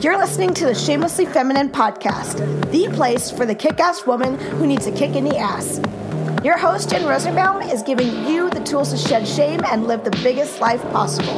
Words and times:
You're 0.00 0.16
listening 0.16 0.54
to 0.54 0.64
the 0.64 0.76
Shamelessly 0.76 1.26
Feminine 1.26 1.70
podcast, 1.70 2.38
the 2.70 2.86
place 2.94 3.32
for 3.32 3.44
the 3.44 3.54
kick 3.54 3.80
ass 3.80 4.06
woman 4.06 4.38
who 4.38 4.64
needs 4.64 4.86
a 4.86 4.92
kick 4.92 5.16
in 5.16 5.24
the 5.24 5.36
ass. 5.36 5.80
Your 6.44 6.56
host, 6.56 6.90
Jen 6.90 7.04
Rosenbaum, 7.04 7.62
is 7.62 7.82
giving 7.82 8.24
you 8.24 8.48
the 8.48 8.60
tools 8.60 8.92
to 8.92 8.96
shed 8.96 9.26
shame 9.26 9.60
and 9.64 9.88
live 9.88 10.04
the 10.04 10.12
biggest 10.22 10.60
life 10.60 10.82
possible. 10.92 11.34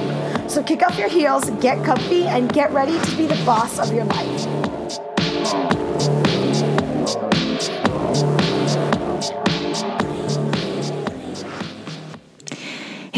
So 0.46 0.62
kick 0.62 0.82
up 0.82 0.98
your 0.98 1.08
heels, 1.08 1.48
get 1.62 1.82
comfy, 1.86 2.24
and 2.24 2.52
get 2.52 2.70
ready 2.72 3.00
to 3.00 3.16
be 3.16 3.26
the 3.26 3.42
boss 3.46 3.78
of 3.78 3.94
your 3.94 4.04
life. 4.04 4.59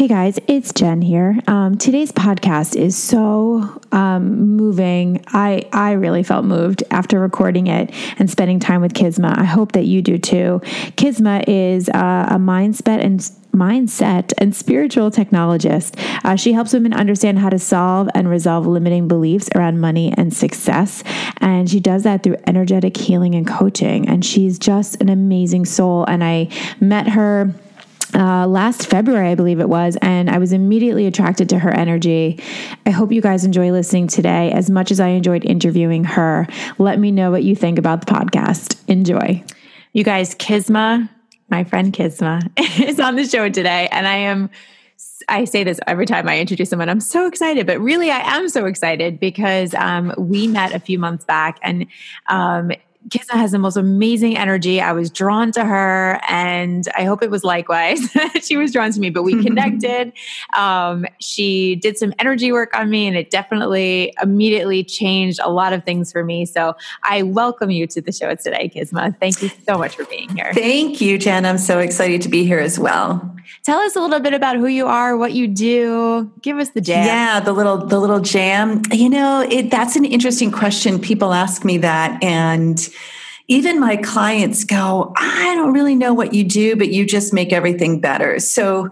Hey 0.03 0.09
guys, 0.09 0.37
it's 0.47 0.73
Jen 0.73 1.01
here. 1.01 1.39
Um, 1.47 1.77
today's 1.77 2.11
podcast 2.11 2.75
is 2.75 2.97
so 2.97 3.79
um, 3.93 4.57
moving. 4.57 5.23
I 5.29 5.69
I 5.71 5.93
really 5.93 6.23
felt 6.23 6.43
moved 6.43 6.83
after 6.91 7.21
recording 7.21 7.67
it 7.67 7.89
and 8.19 8.29
spending 8.29 8.59
time 8.59 8.81
with 8.81 8.93
Kisma. 8.93 9.33
I 9.37 9.45
hope 9.45 9.71
that 9.71 9.85
you 9.85 10.01
do 10.01 10.17
too. 10.17 10.59
Kisma 10.97 11.45
is 11.47 11.87
uh, 11.87 12.27
a 12.29 12.35
mindset 12.35 13.01
and 13.01 13.21
mindset 13.53 14.33
and 14.39 14.53
spiritual 14.53 15.09
technologist. 15.09 15.97
Uh, 16.25 16.35
she 16.35 16.51
helps 16.51 16.73
women 16.73 16.93
understand 16.93 17.39
how 17.39 17.47
to 17.47 17.57
solve 17.57 18.09
and 18.13 18.29
resolve 18.29 18.67
limiting 18.67 19.07
beliefs 19.07 19.47
around 19.55 19.79
money 19.79 20.13
and 20.17 20.33
success. 20.33 21.01
And 21.37 21.69
she 21.69 21.79
does 21.79 22.03
that 22.03 22.23
through 22.23 22.35
energetic 22.45 22.97
healing 22.97 23.35
and 23.35 23.47
coaching. 23.47 24.09
And 24.09 24.25
she's 24.25 24.59
just 24.59 24.99
an 25.01 25.07
amazing 25.07 25.63
soul. 25.63 26.03
And 26.05 26.25
I 26.25 26.49
met 26.81 27.07
her 27.07 27.53
uh, 28.15 28.47
last 28.47 28.87
February, 28.87 29.29
I 29.29 29.35
believe 29.35 29.59
it 29.59 29.69
was, 29.69 29.97
and 30.01 30.29
I 30.29 30.37
was 30.37 30.53
immediately 30.53 31.07
attracted 31.07 31.49
to 31.49 31.59
her 31.59 31.71
energy. 31.71 32.39
I 32.85 32.91
hope 32.91 33.11
you 33.11 33.21
guys 33.21 33.45
enjoy 33.45 33.71
listening 33.71 34.07
today 34.07 34.51
as 34.51 34.69
much 34.69 34.91
as 34.91 34.99
I 34.99 35.09
enjoyed 35.09 35.43
interviewing 35.45 36.03
her. 36.03 36.47
Let 36.77 36.99
me 36.99 37.11
know 37.11 37.31
what 37.31 37.43
you 37.43 37.55
think 37.55 37.79
about 37.79 38.05
the 38.05 38.13
podcast. 38.13 38.77
Enjoy. 38.87 39.43
You 39.93 40.03
guys, 40.03 40.35
Kisma, 40.35 41.09
my 41.49 41.63
friend 41.63 41.93
Kisma, 41.93 42.41
is 42.79 42.99
on 42.99 43.15
the 43.15 43.25
show 43.25 43.49
today, 43.49 43.87
and 43.91 44.07
I 44.07 44.15
am. 44.17 44.49
I 45.29 45.45
say 45.45 45.63
this 45.63 45.79
every 45.87 46.05
time 46.05 46.27
I 46.27 46.39
introduce 46.39 46.69
someone. 46.69 46.89
I'm 46.89 46.99
so 46.99 47.27
excited, 47.27 47.65
but 47.65 47.79
really, 47.79 48.11
I 48.11 48.35
am 48.35 48.49
so 48.49 48.65
excited 48.65 49.19
because 49.19 49.73
um, 49.73 50.13
we 50.17 50.47
met 50.47 50.73
a 50.73 50.79
few 50.79 50.99
months 50.99 51.25
back, 51.25 51.59
and 51.61 51.87
um, 52.27 52.71
Kisma 53.09 53.37
has 53.37 53.51
the 53.51 53.59
most 53.59 53.77
amazing 53.77 54.37
energy. 54.37 54.81
I 54.81 54.91
was 54.91 55.09
drawn 55.09 55.51
to 55.53 55.65
her, 55.65 56.19
and 56.29 56.87
I 56.95 57.03
hope 57.03 57.21
it 57.21 57.29
was 57.29 57.43
likewise. 57.43 57.99
she 58.41 58.57
was 58.57 58.71
drawn 58.71 58.91
to 58.91 58.99
me, 58.99 59.09
but 59.09 59.23
we 59.23 59.43
connected. 59.45 60.13
Um, 60.55 61.05
she 61.19 61.75
did 61.75 61.97
some 61.97 62.13
energy 62.19 62.51
work 62.51 62.75
on 62.75 62.89
me, 62.89 63.07
and 63.07 63.17
it 63.17 63.29
definitely 63.29 64.13
immediately 64.21 64.83
changed 64.83 65.39
a 65.43 65.51
lot 65.51 65.73
of 65.73 65.83
things 65.83 66.11
for 66.11 66.23
me. 66.23 66.45
So 66.45 66.75
I 67.03 67.23
welcome 67.23 67.69
you 67.69 67.87
to 67.87 68.01
the 68.01 68.11
show 68.11 68.33
today, 68.35 68.69
Kisma. 68.69 69.15
Thank 69.19 69.41
you 69.41 69.49
so 69.65 69.77
much 69.77 69.95
for 69.95 70.05
being 70.05 70.29
here. 70.35 70.53
Thank 70.53 71.01
you, 71.01 71.17
Jen. 71.17 71.45
I'm 71.45 71.57
so 71.57 71.79
excited 71.79 72.21
to 72.23 72.29
be 72.29 72.45
here 72.45 72.59
as 72.59 72.79
well. 72.79 73.29
Tell 73.63 73.79
us 73.79 73.95
a 73.95 74.01
little 74.01 74.19
bit 74.19 74.33
about 74.33 74.57
who 74.57 74.67
you 74.67 74.87
are, 74.87 75.15
what 75.17 75.33
you 75.33 75.47
do. 75.47 76.31
Give 76.41 76.57
us 76.57 76.69
the 76.69 76.81
jam. 76.81 77.05
Yeah, 77.05 77.39
the 77.39 77.53
little 77.53 77.77
the 77.77 77.99
little 77.99 78.19
jam. 78.19 78.81
You 78.91 79.09
know, 79.09 79.45
it, 79.49 79.69
that's 79.69 79.95
an 79.95 80.05
interesting 80.05 80.51
question. 80.51 80.99
People 80.99 81.33
ask 81.33 81.63
me 81.63 81.77
that, 81.79 82.21
and 82.23 82.89
even 83.47 83.79
my 83.79 83.97
clients 83.97 84.63
go, 84.63 85.13
I 85.17 85.53
don't 85.55 85.73
really 85.73 85.95
know 85.95 86.13
what 86.13 86.33
you 86.33 86.43
do, 86.43 86.75
but 86.75 86.89
you 86.89 87.05
just 87.05 87.33
make 87.33 87.51
everything 87.51 87.99
better. 87.99 88.39
So 88.39 88.89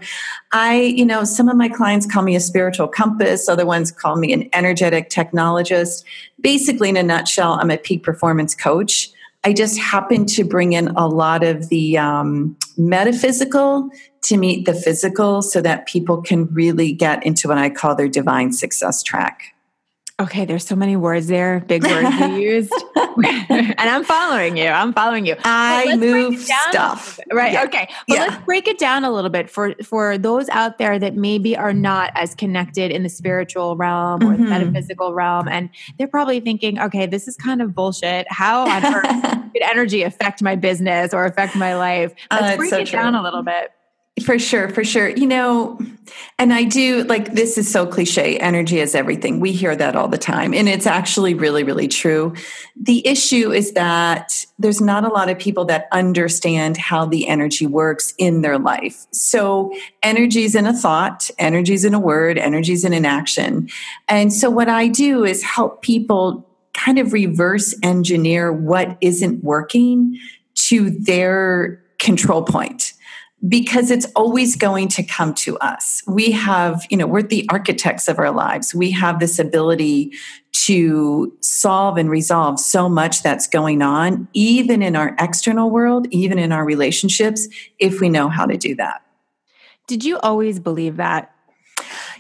I, 0.52 0.82
you 0.82 1.06
know, 1.06 1.24
some 1.24 1.48
of 1.48 1.56
my 1.56 1.70
clients 1.70 2.06
call 2.06 2.24
me 2.24 2.36
a 2.36 2.40
spiritual 2.42 2.88
compass, 2.88 3.48
other 3.48 3.66
ones 3.66 3.92
call 3.92 4.18
me 4.18 4.34
an 4.34 4.50
energetic 4.52 5.10
technologist. 5.10 6.04
Basically, 6.42 6.90
in 6.90 6.98
a 6.98 7.04
nutshell, 7.04 7.54
I'm 7.54 7.72
a 7.72 7.78
peak 7.78 8.04
performance 8.04 8.54
coach. 8.54 9.10
I 9.44 9.54
just 9.54 9.80
happen 9.80 10.26
to 10.28 10.44
bring 10.44 10.73
in 10.73 10.90
a 10.90 11.08
lot 11.08 11.44
of 11.44 11.70
the 11.70 11.98
um, 11.98 12.56
metaphysical 12.78 13.90
to 14.23 14.38
meet 14.38 14.66
the 14.66 14.73
physical 14.73 15.42
so 15.42 15.61
that 15.61 15.88
people 15.88 16.22
can 16.22 16.45
really 16.54 16.92
get 16.92 17.26
into 17.26 17.48
what 17.48 17.58
I 17.58 17.70
call 17.70 17.95
their 17.95 18.10
divine 18.10 18.52
success 18.52 19.02
track. 19.02 19.56
Okay, 20.21 20.45
there's 20.45 20.67
so 20.67 20.76
many 20.76 20.95
words 20.95 21.26
there, 21.26 21.61
big 21.61 21.83
words 21.83 22.15
you 22.20 22.27
used. 22.36 22.73
and 22.95 23.76
I'm 23.80 24.04
following 24.04 24.55
you. 24.55 24.67
I'm 24.67 24.93
following 24.93 25.26
you. 25.26 25.36
I 25.43 25.95
move 25.95 26.39
stuff. 26.39 27.20
Right. 27.32 27.54
Yeah. 27.54 27.64
Okay. 27.64 27.89
But 28.08 28.14
yeah. 28.14 28.26
let's 28.26 28.45
break 28.45 28.67
it 28.67 28.77
down 28.77 29.04
a 29.04 29.11
little 29.11 29.31
bit 29.31 29.49
for 29.49 29.73
for 29.83 30.20
those 30.20 30.48
out 30.49 30.77
there 30.77 30.99
that 30.99 31.15
maybe 31.15 31.58
are 31.58 31.73
not 31.73 32.11
as 32.14 32.36
connected 32.36 32.92
in 32.92 33.02
the 33.02 33.10
spiritual 33.10 33.76
realm 33.76 34.21
or 34.21 34.33
mm-hmm. 34.33 34.43
the 34.43 34.49
metaphysical 34.49 35.11
realm 35.15 35.48
and 35.48 35.71
they're 35.98 36.08
probably 36.08 36.39
thinking, 36.39 36.80
"Okay, 36.80 37.08
this 37.08 37.27
is 37.27 37.36
kind 37.36 37.60
of 37.60 37.73
bullshit. 37.73 38.27
How 38.30 38.67
on 38.67 38.86
earth 38.86 39.04
could 39.54 39.64
energy 39.64 40.04
affect 40.04 40.43
my 40.43 40.55
business 40.55 41.15
or 41.15 41.26
affect 41.26 41.55
my 41.55 41.76
life?" 41.76 42.14
Let's 42.30 42.43
uh, 42.54 42.58
break 42.58 42.70
so 42.70 42.77
it 42.77 42.87
true. 42.87 42.99
down 42.99 43.15
a 43.15 43.23
little 43.23 43.42
bit. 43.42 43.71
For 44.20 44.38
sure, 44.38 44.67
for 44.67 44.83
sure. 44.83 45.08
You 45.10 45.26
know, 45.26 45.80
and 46.38 46.54
I 46.54 46.66
do 46.66 47.04
like 47.05 47.33
this 47.33 47.58
is 47.58 47.72
so 47.72 47.88
cliche 47.88 48.38
energy 48.38 48.80
is 48.80 48.94
everything. 48.94 49.39
We 49.39 49.54
hear 49.54 49.73
that 49.73 49.95
all 49.95 50.10
the 50.10 50.17
time, 50.17 50.54
and 50.54 50.67
it's 50.67 50.86
actually 50.86 51.33
really, 51.33 51.64
really 51.64 51.88
true. 51.88 52.33
The 52.76 53.08
issue 53.08 53.54
is 53.54 53.72
that 53.72 54.45
there's 54.60 54.82
not 54.82 55.05
a 55.05 55.08
lot 55.08 55.30
of 55.30 55.39
people 55.39 55.64
that 55.66 55.88
understand 55.94 56.76
how 56.76 57.05
the 57.05 57.27
energy 57.30 57.66
works 57.66 58.14
in 58.17 58.42
their 58.42 58.60
life. 58.60 59.08
So, 59.11 59.73
energy's 60.04 60.55
in 60.55 60.67
a 60.67 60.73
thought, 60.73 61.32
energy's 61.39 61.86
in 61.86 61.93
a 61.93 61.99
word, 61.99 62.38
energy's 62.38 62.83
in 62.83 62.92
an 62.92 63.05
action. 63.05 63.70
And 64.10 64.33
so, 64.33 64.49
what 64.49 64.67
I 64.67 64.89
do 64.89 65.23
is 65.23 65.42
help 65.42 65.82
people 65.82 66.45
kind 66.73 66.99
of 66.99 67.14
reverse 67.14 67.73
engineer 67.82 68.52
what 68.52 68.98
isn't 68.99 69.42
working 69.42 70.20
to 70.55 70.89
their 70.89 71.82
control 71.98 72.43
point 72.43 72.91
because 73.48 73.90
it's 73.90 74.06
always 74.16 74.56
going 74.56 74.88
to 74.88 75.04
come 75.04 75.34
to 75.34 75.58
us. 75.60 76.04
We 76.08 76.32
have, 76.32 76.86
you 76.90 76.98
know, 76.98 77.08
we're 77.08 77.24
the 77.24 77.48
architects 77.50 78.08
of 78.08 78.20
our 78.20 78.32
lives. 78.32 78.76
We 78.76 78.92
have 78.92 79.20
this 79.20 79.40
ability 79.40 80.14
to 80.52 81.36
solve 81.42 81.98
and 81.98 82.10
resolve 82.10 82.60
so 82.60 82.88
much 82.88 83.24
that's 83.24 83.48
going 83.48 83.82
on, 83.82 84.28
even 84.34 84.84
in 84.84 84.96
our 84.96 85.16
external 85.20 85.72
world, 85.72 86.08
even 86.12 86.38
in 86.38 86.52
our 86.52 86.64
relationships, 86.64 87.48
if 87.80 88.00
we 88.00 88.10
know 88.10 88.30
how 88.30 88.46
to 88.46 88.58
do 88.58 88.76
that. 88.76 89.02
Did 89.88 90.06
you 90.06 90.20
always 90.20 90.60
believe 90.60 90.98
that? 90.98 91.34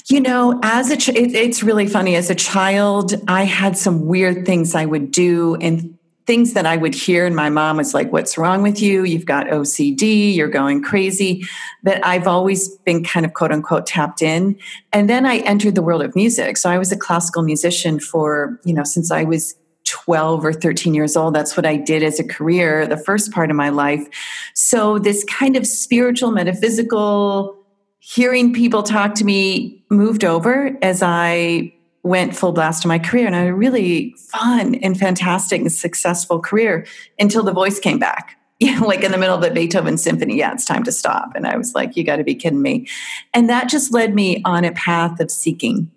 You 0.07 0.21
know, 0.21 0.59
as 0.63 0.89
a 0.89 0.97
ch- 0.97 1.09
it, 1.09 1.35
it's 1.35 1.61
really 1.61 1.87
funny. 1.87 2.15
As 2.15 2.31
a 2.31 2.35
child, 2.35 3.13
I 3.27 3.43
had 3.43 3.77
some 3.77 4.07
weird 4.07 4.45
things 4.45 4.73
I 4.73 4.85
would 4.85 5.11
do 5.11 5.55
and 5.55 5.97
things 6.25 6.53
that 6.53 6.65
I 6.65 6.77
would 6.77 6.93
hear, 6.93 7.25
and 7.25 7.35
my 7.35 7.49
mom 7.49 7.77
was 7.77 7.93
like, 7.93 8.11
What's 8.11 8.37
wrong 8.37 8.61
with 8.61 8.81
you? 8.81 9.03
You've 9.03 9.25
got 9.25 9.47
OCD, 9.47 10.35
you're 10.35 10.49
going 10.49 10.83
crazy. 10.83 11.43
But 11.83 12.05
I've 12.05 12.27
always 12.27 12.69
been 12.79 13.03
kind 13.03 13.25
of 13.25 13.33
quote 13.33 13.51
unquote 13.51 13.85
tapped 13.85 14.21
in. 14.21 14.57
And 14.93 15.09
then 15.09 15.25
I 15.25 15.37
entered 15.39 15.75
the 15.75 15.81
world 15.81 16.01
of 16.01 16.15
music. 16.15 16.57
So 16.57 16.69
I 16.69 16.77
was 16.77 16.91
a 16.91 16.97
classical 16.97 17.43
musician 17.43 17.99
for, 17.99 18.59
you 18.65 18.73
know, 18.73 18.83
since 18.83 19.11
I 19.11 19.23
was 19.23 19.55
12 19.85 20.45
or 20.45 20.53
13 20.53 20.93
years 20.93 21.17
old. 21.17 21.35
That's 21.35 21.57
what 21.57 21.65
I 21.65 21.75
did 21.75 22.03
as 22.03 22.19
a 22.19 22.23
career, 22.23 22.87
the 22.87 22.97
first 22.97 23.31
part 23.31 23.49
of 23.49 23.55
my 23.55 23.69
life. 23.69 24.07
So 24.53 24.99
this 24.99 25.23
kind 25.25 25.55
of 25.55 25.65
spiritual, 25.65 26.31
metaphysical, 26.31 27.57
hearing 27.99 28.53
people 28.53 28.83
talk 28.83 29.15
to 29.15 29.25
me 29.25 29.83
moved 29.89 30.23
over 30.23 30.77
as 30.81 31.01
I 31.03 31.73
went 32.03 32.35
full 32.35 32.51
blast 32.51 32.83
in 32.83 32.89
my 32.89 32.99
career 32.99 33.27
and 33.27 33.35
I 33.35 33.39
had 33.39 33.49
a 33.49 33.53
really 33.53 34.15
fun 34.17 34.75
and 34.75 34.97
fantastic 34.97 35.61
and 35.61 35.71
successful 35.71 36.39
career 36.39 36.85
until 37.19 37.43
the 37.43 37.51
voice 37.51 37.79
came 37.79 37.99
back. 37.99 38.37
Know, 38.61 38.85
like 38.85 39.01
in 39.01 39.11
the 39.11 39.17
middle 39.17 39.33
of 39.33 39.41
the 39.41 39.49
Beethoven 39.49 39.97
symphony, 39.97 40.37
yeah, 40.37 40.53
it's 40.53 40.65
time 40.65 40.83
to 40.83 40.91
stop. 40.91 41.31
And 41.33 41.47
I 41.47 41.57
was 41.57 41.73
like, 41.73 41.97
you 41.97 42.03
got 42.03 42.17
to 42.17 42.23
be 42.23 42.35
kidding 42.35 42.61
me. 42.61 42.87
And 43.33 43.49
that 43.49 43.69
just 43.69 43.91
led 43.91 44.13
me 44.13 44.39
on 44.45 44.65
a 44.65 44.71
path 44.71 45.19
of 45.19 45.31
seeking. 45.31 45.89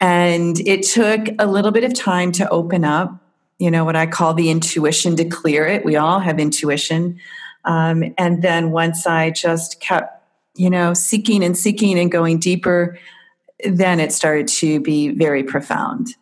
And 0.00 0.58
it 0.60 0.84
took 0.84 1.28
a 1.38 1.46
little 1.46 1.70
bit 1.70 1.84
of 1.84 1.92
time 1.92 2.32
to 2.32 2.48
open 2.48 2.82
up, 2.82 3.14
you 3.58 3.70
know, 3.70 3.84
what 3.84 3.94
I 3.94 4.06
call 4.06 4.32
the 4.32 4.48
intuition 4.48 5.16
to 5.16 5.26
clear 5.26 5.66
it. 5.66 5.84
We 5.84 5.96
all 5.96 6.18
have 6.18 6.40
intuition. 6.40 7.20
Um, 7.66 8.14
and 8.16 8.40
then 8.42 8.70
once 8.70 9.06
I 9.06 9.28
just 9.30 9.78
kept, 9.80 10.24
you 10.56 10.70
know, 10.70 10.94
seeking 10.94 11.44
and 11.44 11.58
seeking 11.58 11.98
and 11.98 12.10
going 12.10 12.38
deeper, 12.38 12.98
then 13.64 14.00
it 14.00 14.12
started 14.12 14.48
to 14.48 14.80
be 14.80 15.10
very 15.10 15.42
profound. 15.42 16.14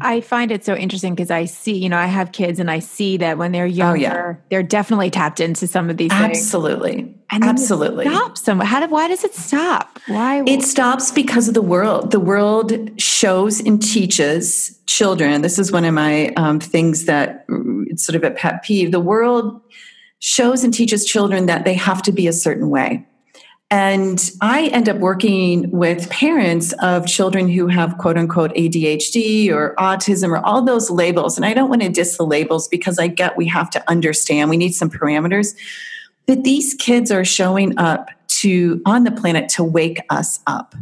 I 0.00 0.20
find 0.20 0.52
it 0.52 0.64
so 0.64 0.74
interesting 0.74 1.14
because 1.14 1.30
I 1.30 1.46
see, 1.46 1.76
you 1.76 1.88
know, 1.88 1.96
I 1.96 2.06
have 2.06 2.32
kids 2.32 2.60
and 2.60 2.70
I 2.70 2.78
see 2.78 3.16
that 3.18 3.38
when 3.38 3.52
they're 3.52 3.66
younger, 3.66 3.96
oh, 3.96 4.30
yeah. 4.30 4.34
they're 4.50 4.62
definitely 4.62 5.10
tapped 5.10 5.40
into 5.40 5.66
some 5.66 5.88
of 5.88 5.96
these 5.96 6.12
Absolutely. 6.12 6.96
things. 6.96 7.14
And 7.30 7.44
Absolutely. 7.44 8.04
Stop 8.06 8.38
some. 8.38 8.60
How 8.60 8.80
did, 8.80 8.90
why 8.90 9.08
does 9.08 9.24
it 9.24 9.34
stop? 9.34 9.98
Why? 10.06 10.42
It 10.46 10.62
stops 10.62 11.10
because 11.10 11.48
of 11.48 11.54
the 11.54 11.62
world. 11.62 12.10
The 12.10 12.20
world 12.20 13.00
shows 13.00 13.60
and 13.60 13.82
teaches 13.82 14.78
children. 14.86 15.42
This 15.42 15.58
is 15.58 15.72
one 15.72 15.84
of 15.84 15.94
my 15.94 16.28
um, 16.36 16.60
things 16.60 17.04
that 17.04 17.44
it's 17.86 18.04
sort 18.04 18.16
of 18.16 18.24
a 18.24 18.30
pet 18.30 18.62
peeve. 18.62 18.92
The 18.92 19.00
world 19.00 19.60
shows 20.20 20.64
and 20.64 20.72
teaches 20.72 21.04
children 21.04 21.46
that 21.46 21.64
they 21.64 21.74
have 21.74 22.02
to 22.02 22.12
be 22.12 22.26
a 22.26 22.32
certain 22.32 22.70
way 22.70 23.06
And 23.70 24.30
I 24.40 24.68
end 24.68 24.88
up 24.88 24.96
working 24.96 25.70
with 25.70 26.08
parents 26.08 26.72
of 26.80 27.06
children 27.06 27.48
who 27.48 27.66
have 27.66 27.98
quote 27.98 28.16
unquote 28.16 28.54
ADHD 28.54 29.50
or 29.50 29.74
autism 29.78 30.30
or 30.30 30.44
all 30.44 30.62
those 30.62 30.88
labels. 30.90 31.36
And 31.36 31.44
I 31.44 31.52
don't 31.52 31.68
want 31.68 31.82
to 31.82 31.90
diss 31.90 32.16
the 32.16 32.24
labels 32.24 32.66
because 32.66 32.98
I 32.98 33.08
get 33.08 33.36
we 33.36 33.46
have 33.48 33.68
to 33.70 33.90
understand, 33.90 34.48
we 34.48 34.56
need 34.56 34.72
some 34.72 34.88
parameters. 34.88 35.54
But 36.26 36.44
these 36.44 36.74
kids 36.74 37.10
are 37.10 37.24
showing 37.24 37.78
up 37.78 38.10
to 38.28 38.80
on 38.86 39.04
the 39.04 39.10
planet 39.10 39.50
to 39.50 39.64
wake 39.64 40.00
us 40.08 40.40
up. 40.46 40.74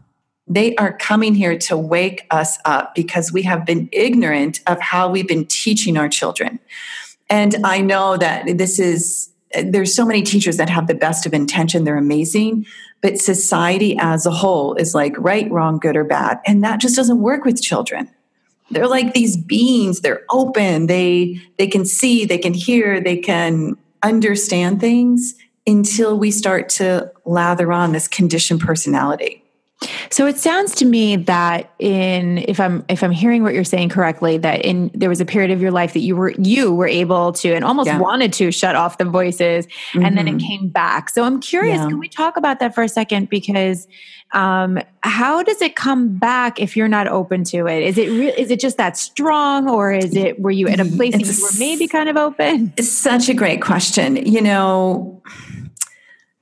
They 0.47 0.77
are 0.77 0.97
coming 0.97 1.35
here 1.35 1.59
to 1.59 1.77
wake 1.77 2.25
us 2.31 2.56
up 2.65 2.94
because 2.94 3.32
we 3.32 3.43
have 3.43 3.67
been 3.67 3.89
ignorant 3.91 4.61
of 4.69 4.81
how 4.81 5.09
we've 5.09 5.27
been 5.27 5.47
teaching 5.47 5.97
our 5.97 6.09
children. 6.09 6.61
And 7.29 7.56
I 7.65 7.81
know 7.81 8.17
that 8.17 8.59
this 8.59 8.79
is 8.79 9.31
there's 9.64 9.94
so 9.94 10.05
many 10.05 10.23
teachers 10.23 10.56
that 10.56 10.69
have 10.69 10.87
the 10.87 10.94
best 10.94 11.26
of 11.26 11.35
intention. 11.35 11.85
They're 11.85 11.97
amazing. 11.97 12.67
But 13.00 13.19
society 13.19 13.97
as 13.99 14.26
a 14.26 14.31
whole 14.31 14.75
is 14.75 14.94
like 14.94 15.14
right 15.19 15.50
wrong 15.50 15.79
good 15.79 15.97
or 15.97 16.05
bad. 16.05 16.41
And 16.47 16.64
that 16.64 16.81
just 16.81 16.97
doesn't 16.97 17.20
work 17.20 17.44
with 17.44 17.62
children. 17.62 18.11
They're 18.70 18.88
like 18.88 19.14
these 19.14 19.37
beings. 19.37 20.00
They're 20.00 20.25
open. 20.31 20.87
They 20.87 21.41
they 21.56 21.69
can 21.69 21.85
see. 21.85 22.25
They 22.25 22.38
can 22.38 22.53
hear. 22.53 23.00
They 23.00 23.17
can 23.17 23.76
understand 24.03 24.81
things 24.81 25.35
until 25.67 26.19
we 26.19 26.31
start 26.31 26.69
to 26.69 27.12
lather 27.25 27.73
on 27.73 27.93
this 27.93 28.08
conditioned 28.08 28.61
personality 28.61 29.43
so 30.11 30.26
it 30.26 30.38
sounds 30.38 30.75
to 30.76 30.84
me 30.84 31.17
that 31.17 31.70
in 31.78 32.38
if 32.38 32.58
I'm 32.61 32.84
if 32.88 33.02
I'm 33.02 33.11
hearing 33.11 33.43
what 33.43 33.55
you're 33.55 33.64
saying 33.64 33.90
correctly, 33.90 34.38
that 34.38 34.64
in 34.64 34.90
there 34.94 35.08
was 35.08 35.20
a 35.20 35.25
period 35.25 35.50
of 35.50 35.61
your 35.61 35.70
life 35.70 35.93
that 35.93 36.00
you 36.00 36.17
were 36.17 36.32
you 36.38 36.75
were 36.75 36.87
able 36.87 37.32
to 37.32 37.52
and 37.52 37.64
almost 37.64 37.88
yeah. 37.88 37.99
wanted 37.99 38.32
to 38.34 38.50
shut 38.50 38.75
off 38.75 38.99
the 38.99 39.05
voices 39.05 39.67
mm-hmm. 39.67 40.05
and 40.05 40.17
then 40.17 40.28
it 40.28 40.37
mm-hmm. 40.37 40.46
came 40.46 40.69
back. 40.69 41.11
So 41.11 41.25
I'm 41.25 41.40
curious, 41.40 41.76
yeah. 41.76 41.88
can 41.88 41.99
we 41.99 42.08
talk 42.08 42.37
about 42.37 42.58
that 42.61 42.75
for 42.75 42.82
a 42.82 42.88
second? 42.88 43.28
Because 43.28 43.87
um, 44.32 44.78
how 45.02 45.43
does 45.43 45.61
it 45.61 45.76
come 45.76 46.17
back 46.17 46.61
if 46.61 46.76
you're 46.76 46.88
not 46.88 47.06
open 47.06 47.44
to 47.44 47.67
it? 47.67 47.82
Is 47.82 47.99
it 47.99 48.08
real 48.08 48.34
is 48.37 48.50
it 48.50 48.61
just 48.61 48.79
that 48.79 48.96
strong 48.96 49.69
or 49.69 49.93
is 49.93 50.17
it 50.17 50.40
were 50.40 50.50
you 50.50 50.69
at 50.69 50.81
a 50.81 50.84
place 50.84 51.12
that 51.12 51.25
you 51.25 51.43
were 51.43 51.58
maybe 51.58 51.87
kind 51.87 52.08
of 52.08 52.17
open? 52.17 52.72
It's 52.76 52.90
such 52.90 53.29
a 53.29 53.34
great 53.34 53.61
question. 53.61 54.17
You 54.17 54.40
know, 54.40 55.22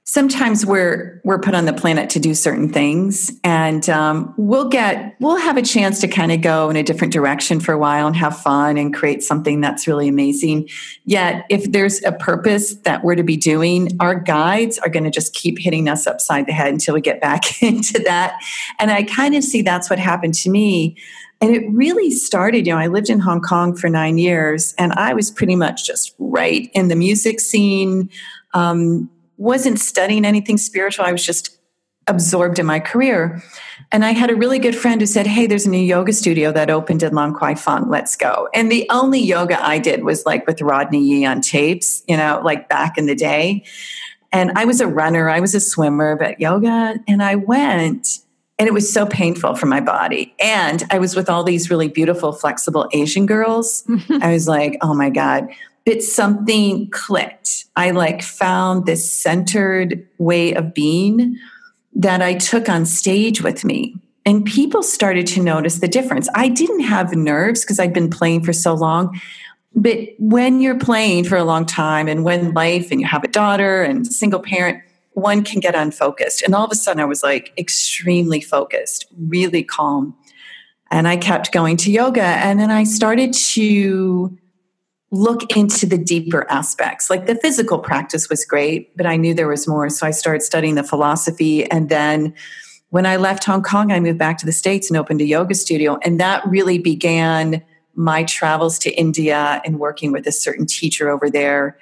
sometimes 0.06 0.66
we're 0.66 1.18
we're 1.24 1.38
put 1.38 1.54
on 1.54 1.64
the 1.64 1.72
planet 1.72 2.10
to 2.10 2.20
do 2.20 2.34
certain 2.34 2.70
things 2.70 3.32
and 3.42 3.88
um, 3.88 4.34
we'll 4.36 4.68
get 4.68 5.16
we'll 5.18 5.36
have 5.36 5.56
a 5.56 5.62
chance 5.62 5.98
to 5.98 6.06
kind 6.06 6.30
of 6.30 6.42
go 6.42 6.68
in 6.68 6.76
a 6.76 6.82
different 6.82 7.10
direction 7.10 7.58
for 7.58 7.72
a 7.72 7.78
while 7.78 8.06
and 8.06 8.14
have 8.14 8.38
fun 8.38 8.76
and 8.76 8.92
create 8.94 9.22
something 9.22 9.62
that's 9.62 9.86
really 9.86 10.06
amazing. 10.06 10.68
Yet 11.06 11.46
if 11.48 11.72
there's 11.72 12.02
a 12.04 12.12
purpose 12.12 12.74
that 12.84 13.02
we're 13.02 13.14
to 13.14 13.22
be 13.22 13.38
doing 13.38 13.96
our 13.98 14.14
guides 14.14 14.78
are 14.78 14.90
going 14.90 15.04
to 15.04 15.10
just 15.10 15.32
keep 15.32 15.58
hitting 15.58 15.88
us 15.88 16.06
upside 16.06 16.46
the 16.46 16.52
head 16.52 16.72
until 16.72 16.94
we 16.94 17.00
get 17.00 17.22
back 17.22 17.62
into 17.62 17.98
that. 18.00 18.38
And 18.78 18.90
i 18.90 19.02
kind 19.04 19.34
of 19.34 19.42
see 19.42 19.62
that's 19.62 19.88
what 19.88 19.98
happened 19.98 20.34
to 20.34 20.50
me. 20.50 20.96
And 21.40 21.54
it 21.54 21.64
really 21.70 22.10
started, 22.10 22.66
you 22.66 22.72
know, 22.72 22.78
I 22.78 22.86
lived 22.86 23.08
in 23.08 23.20
Hong 23.20 23.40
Kong 23.40 23.74
for 23.74 23.88
nine 23.88 24.18
years 24.18 24.74
and 24.78 24.92
I 24.92 25.14
was 25.14 25.30
pretty 25.30 25.56
much 25.56 25.86
just 25.86 26.14
right 26.18 26.70
in 26.74 26.88
the 26.88 26.96
music 26.96 27.40
scene. 27.40 28.10
Um, 28.52 29.10
wasn't 29.36 29.78
studying 29.78 30.24
anything 30.24 30.58
spiritual. 30.58 31.04
I 31.04 31.12
was 31.12 31.24
just 31.24 31.58
absorbed 32.06 32.58
in 32.58 32.66
my 32.66 32.80
career. 32.80 33.42
And 33.90 34.04
I 34.04 34.12
had 34.12 34.30
a 34.30 34.34
really 34.34 34.58
good 34.58 34.76
friend 34.76 35.00
who 35.00 35.06
said, 35.06 35.26
Hey, 35.26 35.46
there's 35.46 35.66
a 35.66 35.70
new 35.70 35.78
yoga 35.78 36.12
studio 36.12 36.52
that 36.52 36.70
opened 36.70 37.02
in 37.02 37.14
Lan 37.14 37.34
Kwai 37.34 37.54
Fong. 37.54 37.88
Let's 37.88 38.16
go. 38.16 38.48
And 38.54 38.70
the 38.70 38.86
only 38.90 39.20
yoga 39.20 39.64
I 39.64 39.78
did 39.78 40.04
was 40.04 40.26
like 40.26 40.46
with 40.46 40.60
Rodney 40.60 41.02
Yee 41.02 41.24
on 41.24 41.40
tapes, 41.40 42.02
you 42.06 42.16
know, 42.16 42.40
like 42.44 42.68
back 42.68 42.98
in 42.98 43.06
the 43.06 43.14
day. 43.14 43.64
And 44.32 44.52
I 44.56 44.64
was 44.64 44.80
a 44.80 44.88
runner, 44.88 45.30
I 45.30 45.40
was 45.40 45.54
a 45.54 45.60
swimmer, 45.60 46.16
but 46.16 46.40
yoga, 46.40 46.96
and 47.06 47.22
I 47.22 47.36
went. 47.36 48.18
And 48.58 48.68
it 48.68 48.72
was 48.72 48.92
so 48.92 49.06
painful 49.06 49.54
for 49.54 49.66
my 49.66 49.80
body. 49.80 50.34
And 50.40 50.84
I 50.90 50.98
was 50.98 51.16
with 51.16 51.28
all 51.28 51.42
these 51.42 51.70
really 51.70 51.88
beautiful, 51.88 52.32
flexible 52.32 52.88
Asian 52.92 53.26
girls. 53.26 53.84
I 54.20 54.32
was 54.32 54.46
like, 54.46 54.76
oh 54.80 54.94
my 54.94 55.10
God, 55.10 55.48
but 55.84 56.02
something 56.02 56.88
clicked. 56.90 57.66
I 57.76 57.90
like 57.90 58.22
found 58.22 58.86
this 58.86 59.10
centered 59.10 60.06
way 60.18 60.54
of 60.54 60.74
being 60.74 61.36
that 61.94 62.22
I 62.22 62.34
took 62.34 62.68
on 62.68 62.86
stage 62.86 63.42
with 63.42 63.64
me. 63.64 63.96
And 64.26 64.44
people 64.44 64.82
started 64.82 65.26
to 65.28 65.42
notice 65.42 65.80
the 65.80 65.88
difference. 65.88 66.28
I 66.34 66.48
didn't 66.48 66.80
have 66.80 67.14
nerves 67.14 67.62
because 67.62 67.78
I'd 67.78 67.92
been 67.92 68.08
playing 68.08 68.42
for 68.42 68.54
so 68.54 68.72
long. 68.72 69.20
But 69.74 69.98
when 70.18 70.60
you're 70.60 70.78
playing 70.78 71.24
for 71.24 71.36
a 71.36 71.44
long 71.44 71.66
time 71.66 72.08
and 72.08 72.24
when 72.24 72.54
life 72.54 72.90
and 72.90 73.00
you 73.00 73.06
have 73.06 73.24
a 73.24 73.28
daughter 73.28 73.82
and 73.82 74.06
single 74.06 74.40
parent, 74.40 74.82
one 75.12 75.44
can 75.44 75.60
get 75.60 75.74
unfocused. 75.74 76.42
And 76.42 76.54
all 76.54 76.64
of 76.64 76.72
a 76.72 76.74
sudden, 76.74 77.00
I 77.00 77.04
was 77.04 77.22
like 77.22 77.52
extremely 77.58 78.40
focused, 78.40 79.06
really 79.16 79.62
calm. 79.62 80.16
And 80.90 81.06
I 81.06 81.16
kept 81.16 81.52
going 81.52 81.76
to 81.78 81.90
yoga. 81.90 82.22
And 82.22 82.58
then 82.58 82.70
I 82.70 82.84
started 82.84 83.32
to 83.32 84.38
look 85.14 85.56
into 85.56 85.86
the 85.86 85.96
deeper 85.96 86.50
aspects. 86.50 87.08
Like 87.08 87.26
the 87.26 87.36
physical 87.36 87.78
practice 87.78 88.28
was 88.28 88.44
great, 88.44 88.96
but 88.96 89.06
I 89.06 89.16
knew 89.16 89.32
there 89.32 89.48
was 89.48 89.68
more. 89.68 89.88
So 89.88 90.06
I 90.06 90.10
started 90.10 90.42
studying 90.42 90.74
the 90.74 90.82
philosophy. 90.82 91.70
And 91.70 91.88
then 91.88 92.34
when 92.90 93.06
I 93.06 93.16
left 93.16 93.44
Hong 93.44 93.62
Kong, 93.62 93.92
I 93.92 94.00
moved 94.00 94.18
back 94.18 94.38
to 94.38 94.46
the 94.46 94.52
States 94.52 94.90
and 94.90 94.96
opened 94.96 95.20
a 95.20 95.24
yoga 95.24 95.54
studio. 95.54 95.98
And 96.02 96.18
that 96.18 96.44
really 96.46 96.78
began 96.78 97.62
my 97.94 98.24
travels 98.24 98.78
to 98.80 98.90
India 98.90 99.62
and 99.64 99.78
working 99.78 100.10
with 100.10 100.26
a 100.26 100.32
certain 100.32 100.66
teacher 100.66 101.08
over 101.08 101.30
there. 101.30 101.78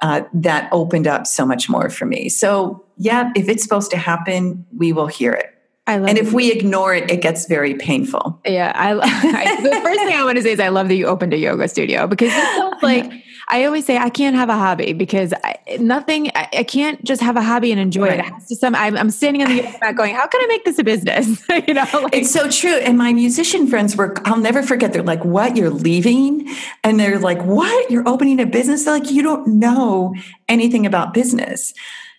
Uh, 0.00 0.22
that 0.34 0.68
opened 0.70 1.06
up 1.06 1.26
so 1.26 1.46
much 1.46 1.70
more 1.70 1.88
for 1.88 2.04
me. 2.04 2.28
So, 2.28 2.84
yeah, 2.98 3.32
if 3.34 3.48
it's 3.48 3.62
supposed 3.62 3.90
to 3.92 3.96
happen, 3.96 4.66
we 4.76 4.92
will 4.92 5.06
hear 5.06 5.32
it. 5.32 5.53
I 5.86 5.98
love 5.98 6.08
and 6.08 6.18
if 6.18 6.32
we 6.32 6.50
ignore 6.50 6.94
it, 6.94 7.10
it 7.10 7.20
gets 7.20 7.46
very 7.46 7.74
painful. 7.74 8.40
Yeah, 8.46 8.72
I, 8.74 8.92
I 9.02 9.60
the 9.60 9.80
first 9.82 10.00
thing 10.00 10.14
I 10.14 10.24
want 10.24 10.36
to 10.38 10.42
say 10.42 10.52
is 10.52 10.60
I 10.60 10.68
love 10.68 10.88
that 10.88 10.94
you 10.94 11.06
opened 11.06 11.34
a 11.34 11.36
yoga 11.36 11.68
studio 11.68 12.06
because 12.06 12.32
it's 12.32 12.82
like 12.82 13.12
I 13.48 13.64
always 13.64 13.84
say 13.84 13.98
I 13.98 14.08
can't 14.08 14.34
have 14.34 14.48
a 14.48 14.56
hobby 14.56 14.94
because 14.94 15.34
I, 15.44 15.58
nothing 15.78 16.30
I, 16.34 16.48
I, 16.54 16.62
can't 16.62 17.04
just 17.04 17.20
have 17.20 17.36
a 17.36 17.42
hobby 17.42 17.70
and 17.70 17.78
enjoy 17.78 18.08
right. 18.08 18.20
it. 18.20 18.26
it 18.26 18.32
has 18.32 18.48
to 18.48 18.56
some 18.56 18.74
I'm, 18.74 18.96
I'm 18.96 19.10
standing 19.10 19.42
on 19.42 19.48
the 19.48 19.56
yoga 19.56 19.78
mat 19.82 19.94
going, 19.94 20.14
how 20.14 20.26
can 20.26 20.40
I 20.40 20.46
make 20.46 20.64
this 20.64 20.78
a 20.78 20.84
business? 20.84 21.46
you 21.68 21.74
know, 21.74 21.84
like, 21.92 22.14
it's 22.14 22.30
so 22.30 22.48
true. 22.48 22.76
And 22.76 22.96
my 22.96 23.12
musician 23.12 23.66
friends 23.66 23.94
were 23.94 24.14
I'll 24.26 24.38
never 24.38 24.62
forget. 24.62 24.94
They're 24.94 25.02
like, 25.02 25.24
"What? 25.24 25.56
You're 25.56 25.70
leaving?" 25.70 26.48
And 26.82 26.98
they're 26.98 27.18
like, 27.18 27.42
"What? 27.42 27.90
You're 27.90 28.08
opening 28.08 28.40
a 28.40 28.46
business?" 28.46 28.84
They're 28.84 28.98
like, 28.98 29.10
"You 29.10 29.22
don't 29.22 29.46
know 29.46 30.14
anything 30.48 30.86
about 30.86 31.12
business." 31.12 31.74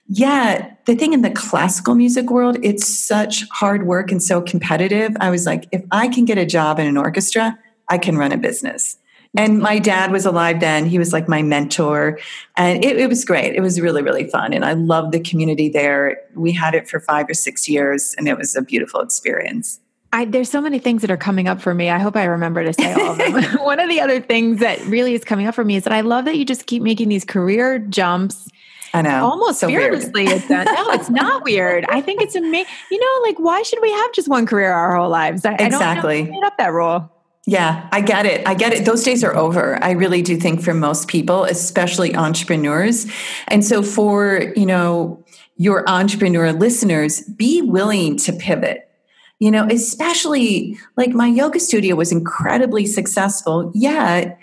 Yeah, 0.07 0.71
the 0.85 0.95
thing 0.95 1.13
in 1.13 1.23
the 1.23 1.31
classical 1.31 1.95
music 1.95 2.29
world, 2.29 2.57
it's 2.61 2.87
such 2.87 3.47
hard 3.49 3.87
work 3.87 4.11
and 4.11 4.21
so 4.21 4.41
competitive. 4.41 5.15
I 5.19 5.31
was 5.31 5.45
like, 5.45 5.67
if 5.71 5.83
I 5.91 6.07
can 6.07 6.25
get 6.25 6.37
a 6.37 6.45
job 6.45 6.79
in 6.79 6.85
an 6.85 6.95
orchestra, 6.95 7.57
I 7.89 7.97
can 7.97 8.17
run 8.17 8.31
a 8.31 8.37
business. 8.37 8.97
And 9.37 9.59
my 9.59 9.79
dad 9.79 10.11
was 10.11 10.25
alive 10.25 10.61
then. 10.61 10.85
He 10.85 10.97
was 10.97 11.11
like 11.11 11.27
my 11.27 11.41
mentor. 11.41 12.19
And 12.55 12.85
it, 12.85 12.97
it, 12.97 13.09
was 13.09 13.25
great. 13.25 13.53
It 13.53 13.61
was 13.61 13.81
really, 13.81 14.01
really 14.01 14.29
fun. 14.29 14.53
And 14.53 14.63
I 14.63 14.73
loved 14.73 15.11
the 15.11 15.19
community 15.19 15.67
there. 15.67 16.21
We 16.35 16.53
had 16.53 16.73
it 16.73 16.87
for 16.87 17.01
five 17.01 17.29
or 17.29 17.33
six 17.33 17.67
years, 17.67 18.15
and 18.17 18.29
it 18.29 18.37
was 18.37 18.55
a 18.55 18.61
beautiful 18.61 19.01
experience. 19.01 19.81
I, 20.13 20.23
there's 20.23 20.49
so 20.49 20.61
many 20.61 20.79
things 20.79 21.01
that 21.01 21.11
are 21.11 21.17
coming 21.17 21.49
up 21.49 21.59
for 21.59 21.73
me. 21.73 21.89
I 21.89 21.99
hope 21.99 22.15
I 22.15 22.23
remember 22.23 22.63
to 22.63 22.71
say 22.71 22.93
all 22.93 23.11
of 23.11 23.17
them. 23.17 23.33
One 23.65 23.81
of 23.81 23.89
the 23.89 23.99
other 23.99 24.21
things 24.21 24.61
that 24.61 24.79
really 24.85 25.13
is 25.13 25.25
coming 25.25 25.47
up 25.47 25.55
for 25.55 25.65
me 25.65 25.75
is 25.75 25.83
that 25.83 25.91
I 25.91 25.99
love 25.99 26.23
that 26.25 26.37
you 26.37 26.45
just 26.45 26.67
keep 26.67 26.81
making 26.81 27.09
these 27.09 27.25
career 27.25 27.79
jumps 27.79 28.47
I 28.95 29.01
know. 29.01 29.25
Almost 29.25 29.59
so 29.59 29.67
fearlessly. 29.67 30.25
It's 30.25 30.47
done. 30.47 30.65
No, 30.65 30.91
it's 30.91 31.09
not 31.09 31.43
weird. 31.43 31.85
I 31.89 32.01
think 32.01 32.21
it's 32.21 32.35
amazing. 32.35 32.71
You 32.89 32.99
know, 32.99 33.27
like 33.27 33.39
why 33.39 33.61
should 33.61 33.79
we 33.81 33.91
have 33.91 34.13
just 34.13 34.27
one 34.27 34.45
career 34.45 34.71
our 34.71 34.95
whole 34.95 35.09
lives? 35.09 35.45
I, 35.45 35.53
exactly. 35.55 36.19
I 36.19 36.21
don't 36.21 36.31
made 36.31 36.43
up 36.43 36.57
that 36.57 36.71
rule. 36.73 37.11
Yeah, 37.47 37.87
I 37.91 38.01
get 38.01 38.25
it. 38.25 38.47
I 38.47 38.55
get 38.55 38.73
it. 38.73 38.85
Those 38.85 39.03
days 39.03 39.23
are 39.23 39.35
over. 39.35 39.77
I 39.83 39.91
really 39.91 40.23
do 40.23 40.35
think 40.37 40.63
for 40.63 40.73
most 40.73 41.07
people, 41.07 41.43
especially 41.43 42.15
entrepreneurs. 42.15 43.05
And 43.49 43.63
so 43.63 43.83
for, 43.83 44.53
you 44.55 44.65
know, 44.65 45.23
your 45.57 45.87
entrepreneur 45.87 46.51
listeners, 46.51 47.21
be 47.21 47.61
willing 47.61 48.17
to 48.17 48.33
pivot. 48.33 48.89
You 49.37 49.51
know, 49.51 49.67
especially 49.69 50.77
like 50.95 51.11
my 51.11 51.27
yoga 51.27 51.59
studio 51.59 51.95
was 51.95 52.11
incredibly 52.11 52.85
successful, 52.85 53.69
yet 53.75 54.39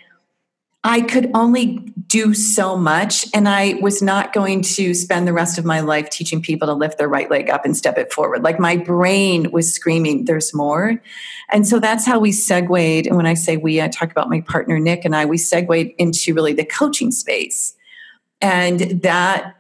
I 0.85 1.01
could 1.01 1.31
only 1.33 1.93
do 2.13 2.35
so 2.35 2.77
much. 2.77 3.25
And 3.33 3.49
I 3.49 3.79
was 3.81 4.03
not 4.03 4.35
going 4.35 4.61
to 4.61 4.93
spend 4.93 5.27
the 5.27 5.33
rest 5.33 5.57
of 5.57 5.65
my 5.65 5.81
life 5.81 6.11
teaching 6.11 6.43
people 6.43 6.69
to 6.69 6.75
lift 6.75 6.99
their 6.99 7.09
right 7.09 7.31
leg 7.31 7.49
up 7.49 7.65
and 7.65 7.75
step 7.75 7.97
it 7.97 8.13
forward. 8.13 8.45
Like 8.45 8.61
my 8.61 8.77
brain 8.77 9.51
was 9.51 9.73
screaming, 9.73 10.27
there's 10.27 10.53
more. 10.53 11.01
And 11.51 11.67
so 11.67 11.81
that's 11.81 12.05
how 12.05 12.19
we 12.19 12.31
segued. 12.31 13.07
And 13.07 13.17
when 13.17 13.25
I 13.25 13.33
say 13.33 13.57
we, 13.57 13.81
I 13.81 13.89
talk 13.89 14.11
about 14.11 14.29
my 14.29 14.43
partner, 14.43 14.79
Nick, 14.79 15.07
and 15.07 15.17
I, 15.17 15.25
we 15.25 15.39
segued 15.39 15.95
into 15.97 16.35
really 16.35 16.53
the 16.53 16.67
coaching 16.67 17.13
space. 17.13 17.75
And 18.43 19.01
that, 19.01 19.57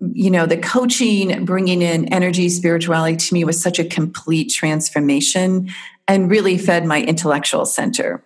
you 0.00 0.30
know, 0.30 0.46
the 0.46 0.56
coaching, 0.56 1.44
bringing 1.44 1.82
in 1.82 2.10
energy, 2.14 2.48
spirituality 2.48 3.16
to 3.18 3.34
me 3.34 3.44
was 3.44 3.60
such 3.62 3.78
a 3.78 3.84
complete 3.84 4.50
transformation 4.50 5.68
and 6.08 6.30
really 6.30 6.56
fed 6.56 6.86
my 6.86 7.02
intellectual 7.02 7.66
center 7.66 8.24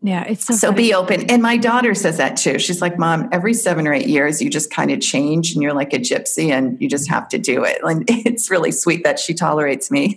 Yeah, 0.00 0.24
it's 0.24 0.46
so, 0.46 0.54
so 0.54 0.72
be 0.72 0.94
open. 0.94 1.28
And 1.28 1.42
my 1.42 1.56
daughter 1.56 1.92
says 1.94 2.18
that 2.18 2.36
too. 2.36 2.58
She's 2.60 2.80
like, 2.80 2.98
Mom, 2.98 3.28
every 3.32 3.52
seven 3.52 3.88
or 3.88 3.92
eight 3.92 4.06
years, 4.06 4.40
you 4.40 4.48
just 4.48 4.70
kind 4.70 4.92
of 4.92 5.00
change 5.00 5.52
and 5.52 5.62
you're 5.62 5.74
like 5.74 5.92
a 5.92 5.98
gypsy 5.98 6.50
and 6.50 6.80
you 6.80 6.88
just 6.88 7.10
have 7.10 7.28
to 7.30 7.38
do 7.38 7.64
it. 7.64 7.78
And 7.82 8.04
it's 8.08 8.50
really 8.50 8.70
sweet 8.70 9.02
that 9.02 9.18
she 9.18 9.34
tolerates 9.34 9.90
me. 9.90 10.16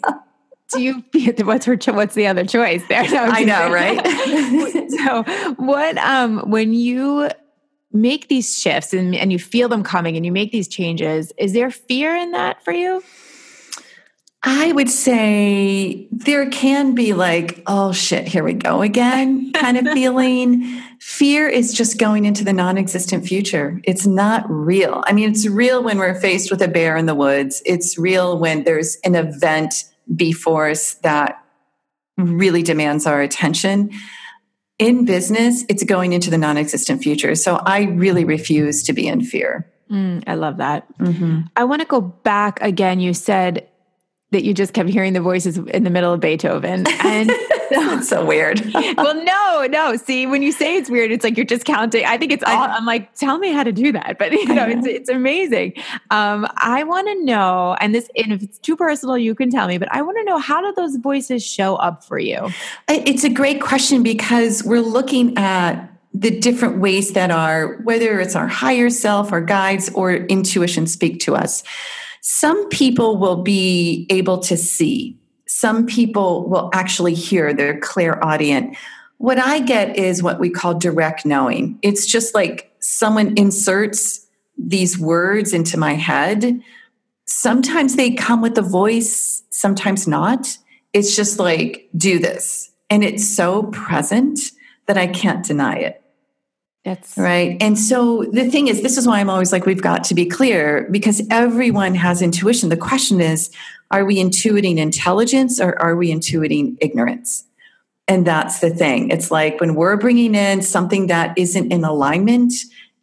do 0.72 0.82
you 0.82 1.04
what's 1.44 1.66
her 1.66 1.78
what's 1.88 2.16
the 2.16 2.28
other 2.28 2.46
choice 2.46 2.82
there 2.88 3.04
no, 3.10 3.24
i 3.24 3.44
know 3.44 3.70
right 3.70 4.90
so 4.90 5.24
what 5.58 5.98
um 5.98 6.40
when 6.50 6.74
you 6.74 7.30
make 7.92 8.30
these 8.30 8.58
shifts 8.58 8.94
and, 8.94 9.14
and 9.14 9.34
you 9.34 9.40
feel 9.40 9.68
them 9.68 9.84
coming 9.84 10.16
and 10.16 10.26
you 10.26 10.32
make 10.32 10.52
these 10.54 10.70
changes 10.70 11.34
is 11.38 11.52
there 11.52 11.70
fear 11.70 12.16
in 12.16 12.32
that 12.32 12.64
for 12.64 12.72
you 12.72 13.04
I 14.44 14.72
would 14.72 14.90
say 14.90 16.08
there 16.12 16.50
can 16.50 16.96
be 16.96 17.14
like, 17.14 17.62
oh 17.68 17.92
shit, 17.92 18.28
here 18.28 18.44
we 18.44 18.54
go 18.54 18.82
again 18.82 19.52
kind 19.54 19.78
of 19.78 19.94
feeling. 19.94 20.82
Fear 21.00 21.48
is 21.48 21.74
just 21.74 22.00
going 22.00 22.26
into 22.26 22.44
the 22.44 22.54
non 22.54 22.78
existent 22.78 23.26
future. 23.26 23.80
It's 23.84 24.08
not 24.08 24.44
real. 24.50 25.04
I 25.06 25.14
mean, 25.14 25.30
it's 25.30 25.48
real 25.48 25.84
when 25.84 26.00
we're 26.00 26.20
faced 26.20 26.50
with 26.50 26.62
a 26.62 26.68
bear 26.68 26.98
in 26.98 27.06
the 27.06 27.16
woods, 27.16 27.62
it's 27.66 27.98
real 27.98 28.38
when 28.38 28.64
there's 28.64 28.98
an 29.04 29.16
event 29.16 29.86
before 30.16 30.70
us 30.70 30.96
that 30.96 31.44
really 32.18 32.64
demands 32.64 33.06
our 33.06 33.22
attention. 33.22 33.92
In 34.80 35.06
business, 35.06 35.64
it's 35.70 35.84
going 35.84 36.14
into 36.14 36.32
the 36.32 36.38
non 36.40 36.58
existent 36.58 37.04
future. 37.04 37.36
So 37.36 37.58
I 37.58 37.84
really 37.84 38.26
refuse 38.26 38.84
to 38.84 38.94
be 38.94 39.08
in 39.08 39.22
fear. 39.22 39.72
Mm, 39.92 40.24
I 40.26 40.36
love 40.36 40.58
that. 40.58 40.88
Mm-hmm. 40.98 41.42
I 41.56 41.64
want 41.66 41.82
to 41.82 41.88
go 41.88 42.02
back 42.02 42.62
again. 42.62 43.00
You 43.00 43.14
said 43.14 43.68
that 44.32 44.44
you 44.44 44.54
just 44.54 44.74
kept 44.74 44.90
hearing 44.90 45.14
the 45.14 45.22
voices 45.22 45.58
in 45.58 45.84
the 45.84 45.90
middle 45.90 46.14
of 46.14 46.20
Beethoven. 46.20 46.86
And 47.04 47.32
That's 47.72 48.10
so 48.10 48.26
weird. 48.26 48.60
well, 48.98 49.24
no, 49.24 49.68
no. 49.70 49.96
See, 49.96 50.26
when 50.26 50.42
you 50.42 50.52
say 50.52 50.76
it's 50.76 50.90
weird, 50.90 51.12
it's 51.12 51.24
like 51.24 51.38
you're 51.38 51.46
just 51.46 51.66
discounting. 51.66 52.06
I 52.06 52.18
think 52.18 52.32
it's 52.34 52.44
all, 52.44 52.64
I, 52.64 52.76
am 52.76 52.86
like, 52.86 53.14
tell 53.16 53.38
me 53.38 53.52
how 53.52 53.64
to 53.64 53.72
do 53.72 53.94
that. 53.94 54.18
But 54.18 54.34
you 54.34 54.54
know, 54.54 54.68
it's 54.68 54.86
it's 54.86 55.10
amazing. 55.10 55.74
Um, 56.10 56.48
I 56.58 56.84
want 56.84 57.08
to 57.08 57.24
know, 57.24 57.78
and 57.80 57.96
this, 57.96 58.10
and 58.18 58.34
if 58.34 58.44
it's 58.44 58.58
too 58.60 58.76
personal, 58.76 59.18
you 59.18 59.36
can 59.36 59.50
tell 59.50 59.68
me, 59.68 59.78
but 59.78 59.88
I 59.94 60.02
want 60.02 60.18
to 60.18 60.24
know 60.26 60.38
how 60.38 60.62
do 60.62 60.74
those 60.76 60.98
voices 60.98 61.46
show 61.46 61.76
up 61.76 62.04
for 62.04 62.20
you? 62.20 62.50
It's 62.90 63.24
a 63.24 63.30
great 63.30 63.62
question 63.62 64.04
because 64.04 64.64
we're 64.64 64.82
looking 64.82 65.38
at 65.38 65.88
the 66.14 66.38
different 66.40 66.80
ways 66.80 67.14
that 67.14 67.32
our 67.32 67.78
whether 67.84 68.20
it's 68.20 68.36
our 68.36 68.48
higher 68.48 68.90
self, 68.90 69.32
our 69.32 69.42
guides, 69.42 69.90
or 69.94 70.14
intuition 70.14 70.88
speak 70.88 71.22
to 71.22 71.36
us. 71.36 71.64
Some 72.22 72.70
people 72.70 73.18
will 73.18 73.42
be 73.42 74.08
able 74.10 74.40
to 74.40 74.56
see 74.56 75.22
some 75.52 75.86
people 75.86 76.48
will 76.48 76.70
actually 76.74 77.14
hear, 77.14 77.54
they're 77.54 77.80
clairaudient. 77.80 78.76
What 79.18 79.38
I 79.38 79.60
get 79.60 79.98
is 79.98 80.24
what 80.24 80.40
we 80.40 80.50
call 80.50 80.76
direct 80.76 81.26
knowing. 81.26 81.78
It's 81.82 82.06
just 82.06 82.34
like 82.34 82.72
someone 82.80 83.38
inserts 83.38 84.26
these 84.58 84.98
words 84.98 85.54
into 85.54 85.78
my 85.78 85.94
head. 85.94 86.62
Sometimes 87.26 87.98
they 87.98 88.12
come 88.12 88.42
with 88.42 88.58
a 88.58 88.62
voice, 88.62 89.44
sometimes 89.50 90.08
not. 90.08 90.58
It's 90.94 91.18
just 91.18 91.38
like, 91.38 91.90
do 91.98 92.18
this. 92.18 92.72
And 92.90 93.04
it's 93.04 93.28
so 93.28 93.64
present 93.64 94.40
that 94.86 94.98
I 94.98 95.08
can't 95.08 95.46
deny 95.46 95.76
it. 95.76 96.01
That's 96.84 97.16
right. 97.16 97.58
And 97.62 97.78
so 97.78 98.24
the 98.32 98.50
thing 98.50 98.68
is, 98.68 98.82
this 98.82 98.98
is 98.98 99.08
why 99.08 99.20
I'm 99.20 99.30
always 99.30 99.52
like, 99.52 99.68
we've 99.68 99.82
got 99.82 100.04
to 100.06 100.16
be 100.16 100.26
clear 100.26 100.88
because 100.90 101.22
everyone 101.30 101.94
has 101.94 102.24
intuition. 102.24 102.70
The 102.70 102.78
question 102.78 103.22
is, 103.22 103.52
are 103.92 104.04
we 104.04 104.18
intuiting 104.18 104.78
intelligence 104.78 105.60
or 105.62 105.80
are 105.80 105.96
we 105.96 106.12
intuiting 106.12 106.78
ignorance? 106.82 107.44
And 108.08 108.26
that's 108.26 108.60
the 108.60 108.72
thing. 108.72 109.12
It's 109.12 109.30
like 109.30 109.60
when 109.60 109.76
we're 109.76 109.96
bringing 109.96 110.34
in 110.34 110.64
something 110.64 111.08
that 111.08 111.38
isn't 111.38 111.72
in 111.72 111.84
alignment 111.84 112.54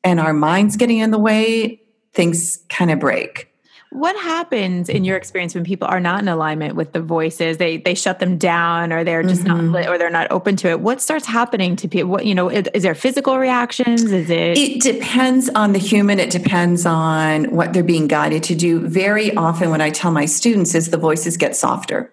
and 0.03 0.19
our 0.19 0.33
mind's 0.33 0.77
getting 0.77 0.99
in 0.99 1.13
the 1.13 1.19
way, 1.19 1.81
things 2.15 2.59
kind 2.69 2.91
of 2.91 2.99
break. 2.99 3.48
What 3.90 4.16
happens 4.16 4.90
in 4.90 5.04
your 5.04 5.16
experience 5.16 5.54
when 5.54 5.64
people 5.64 5.88
are 5.88 5.99
not 5.99 6.21
in 6.21 6.28
alignment 6.28 6.75
with 6.75 6.92
the 6.92 7.00
voices? 7.00 7.57
They 7.57 7.78
they 7.78 7.95
shut 7.95 8.18
them 8.18 8.37
down, 8.37 8.92
or 8.92 9.02
they're 9.02 9.23
just 9.23 9.45
mm-hmm. 9.45 9.73
not, 9.73 9.88
or 9.88 9.97
they're 9.97 10.11
not 10.11 10.30
open 10.30 10.57
to 10.57 10.68
it. 10.68 10.80
What 10.80 11.00
starts 11.00 11.25
happening 11.26 11.75
to 11.76 11.88
people? 11.88 12.11
What 12.11 12.26
you 12.26 12.35
know? 12.35 12.50
Is, 12.50 12.68
is 12.75 12.83
there 12.83 12.95
physical 12.95 13.38
reactions? 13.38 14.04
Is 14.04 14.28
it? 14.28 14.59
It 14.59 14.83
depends 14.83 15.49
on 15.50 15.73
the 15.73 15.78
human. 15.78 16.21
It 16.21 16.30
depends 16.30 16.85
on 16.85 17.45
what 17.54 17.73
they're 17.73 17.83
being 17.83 18.09
guided 18.09 18.42
to 18.45 18.54
do. 18.54 18.87
Very 18.87 19.35
often, 19.35 19.71
when 19.71 19.80
I 19.80 19.88
tell 19.88 20.11
my 20.11 20.26
students, 20.26 20.75
is 20.75 20.90
the 20.90 20.99
voices 20.99 21.38
get 21.38 21.57
softer. 21.57 22.12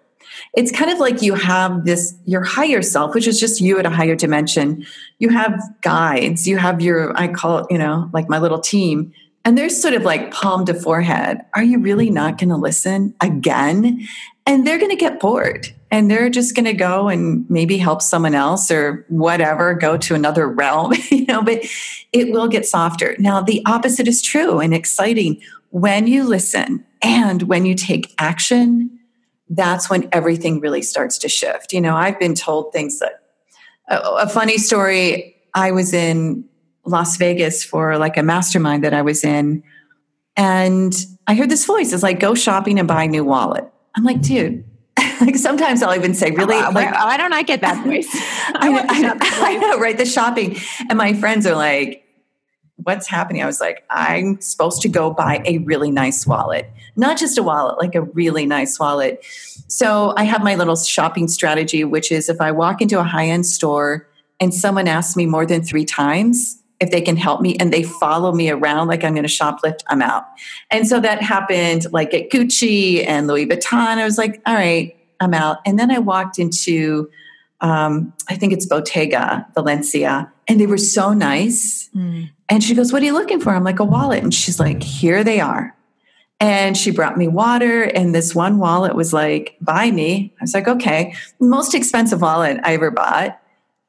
It's 0.54 0.72
kind 0.72 0.90
of 0.90 1.00
like 1.00 1.22
you 1.22 1.36
have 1.36 1.84
this 1.84 2.16
your 2.24 2.44
higher 2.44 2.82
self, 2.82 3.14
which 3.14 3.28
is 3.28 3.38
just 3.38 3.60
you 3.60 3.80
at 3.80 3.86
a 3.86 3.90
higher 3.90 4.16
dimension. 4.16 4.86
You 5.20 5.30
have 5.30 5.62
guides. 5.82 6.48
You 6.48 6.58
have 6.58 6.82
your 6.82 7.18
I 7.20 7.28
call 7.28 7.60
it 7.60 7.68
you 7.70 7.78
know 7.78 8.10
like 8.14 8.30
my 8.30 8.40
little 8.40 8.60
team 8.60 9.14
and 9.46 9.56
they're 9.56 9.70
sort 9.70 9.94
of 9.94 10.02
like 10.02 10.32
palm 10.32 10.66
to 10.66 10.74
forehead. 10.74 11.40
Are 11.54 11.64
you 11.64 11.80
really 11.80 12.10
not 12.10 12.34
mm-hmm. 12.34 12.50
going 12.50 12.60
to 12.60 12.62
listen 12.62 13.14
again? 13.22 14.06
And 14.48 14.66
they're 14.66 14.80
going 14.80 14.92
to 14.92 14.98
get 14.98 15.20
bored 15.20 15.74
and 15.92 16.10
they're 16.10 16.30
just 16.30 16.56
going 16.56 16.66
to 16.66 16.74
go 16.74 17.08
and 17.08 17.50
maybe 17.50 17.78
help 17.78 18.02
someone 18.02 18.36
else 18.36 18.70
or 18.70 19.06
whatever, 19.08 19.74
go 19.76 19.98
to 19.98 20.16
another 20.16 20.48
realm, 20.48 20.94
you 21.12 21.26
know, 21.26 21.42
but 21.42 21.64
it 22.12 22.32
will 22.32 22.48
get 22.48 22.66
softer. 22.66 23.16
Now, 23.20 23.42
the 23.42 23.62
opposite 23.66 24.08
is 24.08 24.22
true 24.22 24.60
and 24.60 24.74
exciting. 24.74 25.42
When 25.70 26.08
you 26.08 26.24
listen 26.24 26.84
and 27.02 27.44
when 27.44 27.66
you 27.66 27.76
take 27.76 28.14
action, 28.18 29.00
that's 29.50 29.90
when 29.90 30.10
everything 30.12 30.60
really 30.60 30.82
starts 30.82 31.18
to 31.20 31.30
shift. 31.30 31.72
You 31.72 31.82
know, 31.82 31.96
I've 31.96 32.20
been 32.20 32.34
told 32.34 32.74
things 32.74 33.00
that 33.00 33.22
a, 33.88 33.98
a 33.98 34.28
funny 34.28 34.58
story. 34.58 35.36
I 35.54 35.72
was 35.72 35.94
in 35.94 36.46
Las 36.86 37.18
Vegas 37.18 37.64
for 37.64 37.98
like 37.98 38.18
a 38.18 38.24
mastermind 38.24 38.84
that 38.84 38.94
I 38.94 39.02
was 39.02 39.24
in. 39.24 39.64
And 40.38 40.94
I 41.28 41.36
heard 41.36 41.50
this 41.50 41.66
voice. 41.66 41.94
It's 41.94 42.04
like, 42.04 42.20
go 42.20 42.36
shopping 42.36 42.80
and 42.80 42.88
buy 42.88 43.04
a 43.04 43.08
new 43.08 43.24
wallet. 43.24 43.70
I'm 43.96 44.04
like, 44.04 44.22
dude, 44.22 44.66
like 45.22 45.36
sometimes 45.38 45.82
I'll 45.82 45.96
even 45.96 46.14
say, 46.14 46.32
really? 46.32 46.56
Uh, 46.56 46.72
like, 46.72 46.94
why 46.94 47.18
don't 47.18 47.34
I 47.34 47.44
get 47.44 47.62
that 47.62 47.84
voice? 47.86 48.10
I, 48.14 48.70
I, 48.70 49.54
I, 49.54 49.58
know, 49.58 49.80
right? 49.80 49.98
The 49.98 50.06
shopping. 50.06 50.58
And 50.90 50.98
my 50.98 51.14
friends 51.14 51.46
are 51.48 51.56
like, 51.56 52.04
what's 52.78 53.08
happening? 53.08 53.42
I 53.42 53.46
was 53.46 53.62
like, 53.62 53.84
I'm 53.90 54.40
supposed 54.42 54.82
to 54.82 54.90
go 54.90 55.12
buy 55.12 55.42
a 55.46 55.60
really 55.60 55.92
nice 55.92 56.28
wallet, 56.28 56.70
not 56.96 57.18
just 57.18 57.38
a 57.38 57.44
wallet, 57.44 57.78
like 57.78 57.96
a 57.96 58.02
really 58.02 58.46
nice 58.46 58.78
wallet. 58.80 59.26
So 59.68 60.14
I 60.18 60.24
have 60.26 60.44
my 60.44 60.56
little 60.56 60.76
shopping 60.76 61.28
strategy, 61.28 61.84
which 61.84 62.12
is 62.12 62.30
if 62.30 62.42
I 62.42 62.52
walk 62.52 62.82
into 62.82 63.00
a 63.00 63.04
high 63.04 63.28
end 63.28 63.46
store 63.46 64.08
and 64.40 64.54
someone 64.54 64.88
asks 64.88 65.16
me 65.16 65.26
more 65.26 65.46
than 65.46 65.64
three 65.64 65.86
times, 65.86 66.62
if 66.80 66.92
they 66.92 67.02
can 67.02 67.16
help 67.16 67.42
me 67.42 67.56
and 67.58 67.72
they 67.72 67.84
follow 67.84 68.32
me 68.34 68.50
around 68.50 68.88
like 68.88 69.04
I'm 69.04 69.14
going 69.14 69.28
to 69.28 69.30
shoplift, 69.30 69.80
I'm 69.88 70.02
out. 70.02 70.26
And 70.72 70.88
so 70.88 71.00
that 71.00 71.22
happened 71.22 71.86
like 71.92 72.14
at 72.14 72.30
Gucci 72.30 73.06
and 73.08 73.28
Louis 73.28 73.48
Vuitton. 73.48 73.98
I 73.98 74.04
was 74.04 74.18
like, 74.18 74.42
all 74.46 74.56
right, 74.56 74.96
I'm 75.20 75.34
out. 75.34 75.60
And 75.66 75.80
then 75.80 75.92
I 75.92 76.00
walked 76.00 76.40
into, 76.40 77.10
um, 77.62 78.14
I 78.30 78.36
think 78.36 78.54
it's 78.54 78.66
Bottega 78.66 79.48
Valencia, 79.54 80.32
and 80.48 80.60
they 80.60 80.68
were 80.68 80.78
so 80.78 81.14
nice. 81.14 81.90
Mm. 81.96 82.30
And 82.50 82.64
she 82.64 82.76
goes, 82.76 82.94
What 82.94 83.02
are 83.02 83.06
you 83.06 83.14
looking 83.14 83.40
for? 83.40 83.52
I'm 83.52 83.64
like, 83.64 83.80
A 83.80 83.84
wallet. 83.84 84.24
And 84.24 84.34
she's 84.34 84.60
like, 84.60 84.84
Here 84.84 85.24
they 85.24 85.40
are. 85.40 85.76
And 86.40 86.76
she 86.76 86.92
brought 86.92 87.18
me 87.18 87.28
water, 87.28 87.84
and 87.84 88.14
this 88.14 88.36
one 88.36 88.60
wallet 88.60 88.96
was 88.96 89.14
like, 89.14 89.56
Buy 89.62 89.92
me. 89.92 90.34
I 90.40 90.44
was 90.44 90.54
like, 90.54 90.68
Okay. 90.68 91.16
Most 91.40 91.74
expensive 91.74 92.22
wallet 92.22 92.60
I 92.64 92.74
ever 92.74 92.92
bought. 92.92 93.40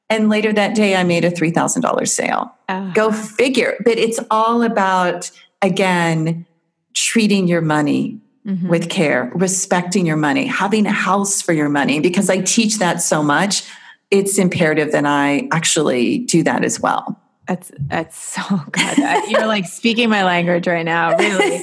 And 0.08 0.28
later 0.28 0.52
that 0.52 0.74
day, 0.74 0.94
I 0.96 1.02
made 1.02 1.24
a 1.24 1.30
$3,000 1.30 2.08
sale. 2.08 2.54
Uh, 2.68 2.92
Go 2.92 3.10
figure. 3.10 3.76
But 3.84 3.98
it's 3.98 4.20
all 4.30 4.62
about, 4.62 5.30
again, 5.62 6.46
treating 6.94 7.48
your 7.48 7.60
money 7.60 8.20
mm-hmm. 8.46 8.68
with 8.68 8.88
care, 8.88 9.32
respecting 9.34 10.06
your 10.06 10.16
money, 10.16 10.46
having 10.46 10.86
a 10.86 10.92
house 10.92 11.42
for 11.42 11.52
your 11.52 11.68
money. 11.68 12.00
Because 12.00 12.30
I 12.30 12.40
teach 12.40 12.78
that 12.78 13.02
so 13.02 13.22
much, 13.22 13.64
it's 14.10 14.38
imperative 14.38 14.92
that 14.92 15.06
I 15.06 15.48
actually 15.52 16.18
do 16.18 16.42
that 16.44 16.64
as 16.64 16.80
well. 16.80 17.20
That's 17.48 17.70
that's 17.78 18.18
so 18.18 18.42
good. 18.72 19.30
you're 19.30 19.46
like 19.46 19.66
speaking 19.66 20.08
my 20.08 20.24
language 20.24 20.66
right 20.66 20.84
now. 20.84 21.16
Really, 21.16 21.44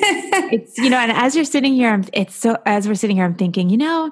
it's 0.54 0.78
you 0.78 0.90
know. 0.90 0.98
And 0.98 1.12
as 1.12 1.36
you're 1.36 1.44
sitting 1.44 1.74
here, 1.74 2.02
it's 2.14 2.36
so. 2.36 2.58
As 2.66 2.88
we're 2.88 2.96
sitting 2.96 3.18
here, 3.18 3.26
I'm 3.26 3.36
thinking, 3.36 3.70
you 3.70 3.76
know, 3.76 4.12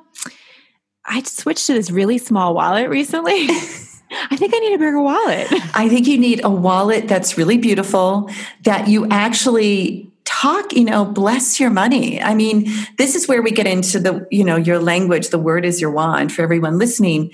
I 1.05 1.23
switched 1.23 1.67
to 1.67 1.73
this 1.73 1.89
really 1.89 2.17
small 2.17 2.53
wallet 2.53 2.89
recently. 2.89 3.47
I 4.11 4.35
think 4.35 4.53
I 4.53 4.59
need 4.59 4.73
a 4.73 4.77
bigger 4.77 5.01
wallet. 5.01 5.47
I 5.73 5.87
think 5.89 6.07
you 6.07 6.17
need 6.17 6.41
a 6.43 6.49
wallet 6.49 7.07
that's 7.07 7.37
really 7.37 7.57
beautiful, 7.57 8.29
that 8.63 8.87
you 8.87 9.07
actually 9.09 10.11
talk, 10.25 10.73
you 10.73 10.85
know, 10.85 11.05
bless 11.05 11.59
your 11.59 11.69
money. 11.69 12.21
I 12.21 12.33
mean, 12.33 12.71
this 12.97 13.15
is 13.15 13.27
where 13.27 13.41
we 13.41 13.51
get 13.51 13.67
into 13.67 13.99
the, 13.99 14.27
you 14.31 14.43
know, 14.43 14.55
your 14.55 14.79
language, 14.79 15.29
the 15.29 15.39
word 15.39 15.65
is 15.65 15.79
your 15.79 15.91
wand 15.91 16.31
for 16.31 16.41
everyone 16.41 16.77
listening. 16.77 17.31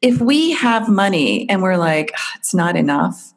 If 0.00 0.20
we 0.20 0.52
have 0.52 0.88
money 0.88 1.48
and 1.48 1.62
we're 1.62 1.76
like, 1.76 2.12
oh, 2.16 2.30
it's 2.36 2.54
not 2.54 2.76
enough, 2.76 3.32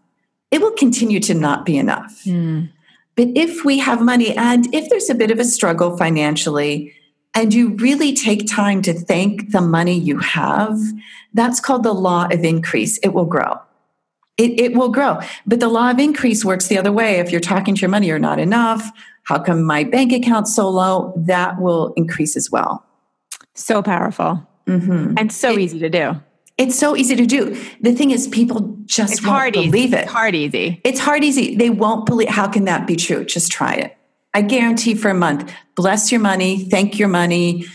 it 0.51 0.61
will 0.61 0.71
continue 0.71 1.19
to 1.21 1.33
not 1.33 1.65
be 1.65 1.77
enough. 1.77 2.23
Mm. 2.25 2.69
But 3.15 3.29
if 3.35 3.65
we 3.65 3.79
have 3.79 4.01
money 4.01 4.35
and 4.35 4.73
if 4.73 4.89
there's 4.89 5.09
a 5.09 5.15
bit 5.15 5.31
of 5.31 5.39
a 5.39 5.45
struggle 5.45 5.97
financially, 5.97 6.93
and 7.33 7.53
you 7.53 7.69
really 7.75 8.13
take 8.13 8.47
time 8.47 8.81
to 8.83 8.93
thank 8.93 9.51
the 9.51 9.61
money 9.61 9.97
you 9.97 10.19
have, 10.19 10.77
that's 11.33 11.59
called 11.59 11.83
the 11.83 11.93
law 11.93 12.25
of 12.25 12.43
increase. 12.43 12.97
It 12.99 13.09
will 13.09 13.25
grow. 13.25 13.59
It, 14.37 14.59
it 14.59 14.73
will 14.75 14.89
grow. 14.89 15.19
But 15.45 15.59
the 15.59 15.69
law 15.69 15.91
of 15.91 15.99
increase 15.99 16.43
works 16.43 16.67
the 16.67 16.77
other 16.77 16.91
way. 16.91 17.19
If 17.19 17.31
you're 17.31 17.41
talking 17.41 17.75
to 17.75 17.81
your 17.81 17.89
money, 17.89 18.07
you're 18.07 18.19
not 18.19 18.39
enough. 18.39 18.89
How 19.23 19.39
come 19.39 19.63
my 19.63 19.83
bank 19.83 20.11
account's 20.11 20.55
so 20.55 20.69
low? 20.69 21.13
That 21.15 21.61
will 21.61 21.93
increase 21.95 22.35
as 22.35 22.49
well. 22.49 22.85
So 23.53 23.81
powerful 23.83 24.47
mm-hmm. 24.67 25.15
and 25.17 25.31
so 25.31 25.51
it, 25.51 25.59
easy 25.59 25.79
to 25.79 25.89
do. 25.89 26.19
It's 26.57 26.77
so 26.77 26.95
easy 26.95 27.15
to 27.15 27.25
do. 27.25 27.55
The 27.81 27.93
thing 27.93 28.11
is, 28.11 28.27
people 28.27 28.77
just 28.85 29.13
it's 29.13 29.21
won't 29.21 29.31
hard 29.31 29.53
believe 29.53 29.75
easy. 29.75 29.95
it. 29.95 30.03
It's 30.03 30.11
hard 30.11 30.35
easy. 30.35 30.81
It's 30.83 30.99
hard 30.99 31.23
easy. 31.23 31.55
They 31.55 31.69
won't 31.69 32.05
believe. 32.05 32.29
How 32.29 32.47
can 32.47 32.65
that 32.65 32.87
be 32.87 32.95
true? 32.95 33.25
Just 33.25 33.51
try 33.51 33.73
it. 33.73 33.97
I 34.33 34.41
guarantee 34.41 34.95
for 34.95 35.09
a 35.09 35.13
month. 35.13 35.53
Bless 35.75 36.11
your 36.11 36.21
money. 36.21 36.65
Thank 36.69 36.97
your 36.97 37.09
money. 37.09 37.65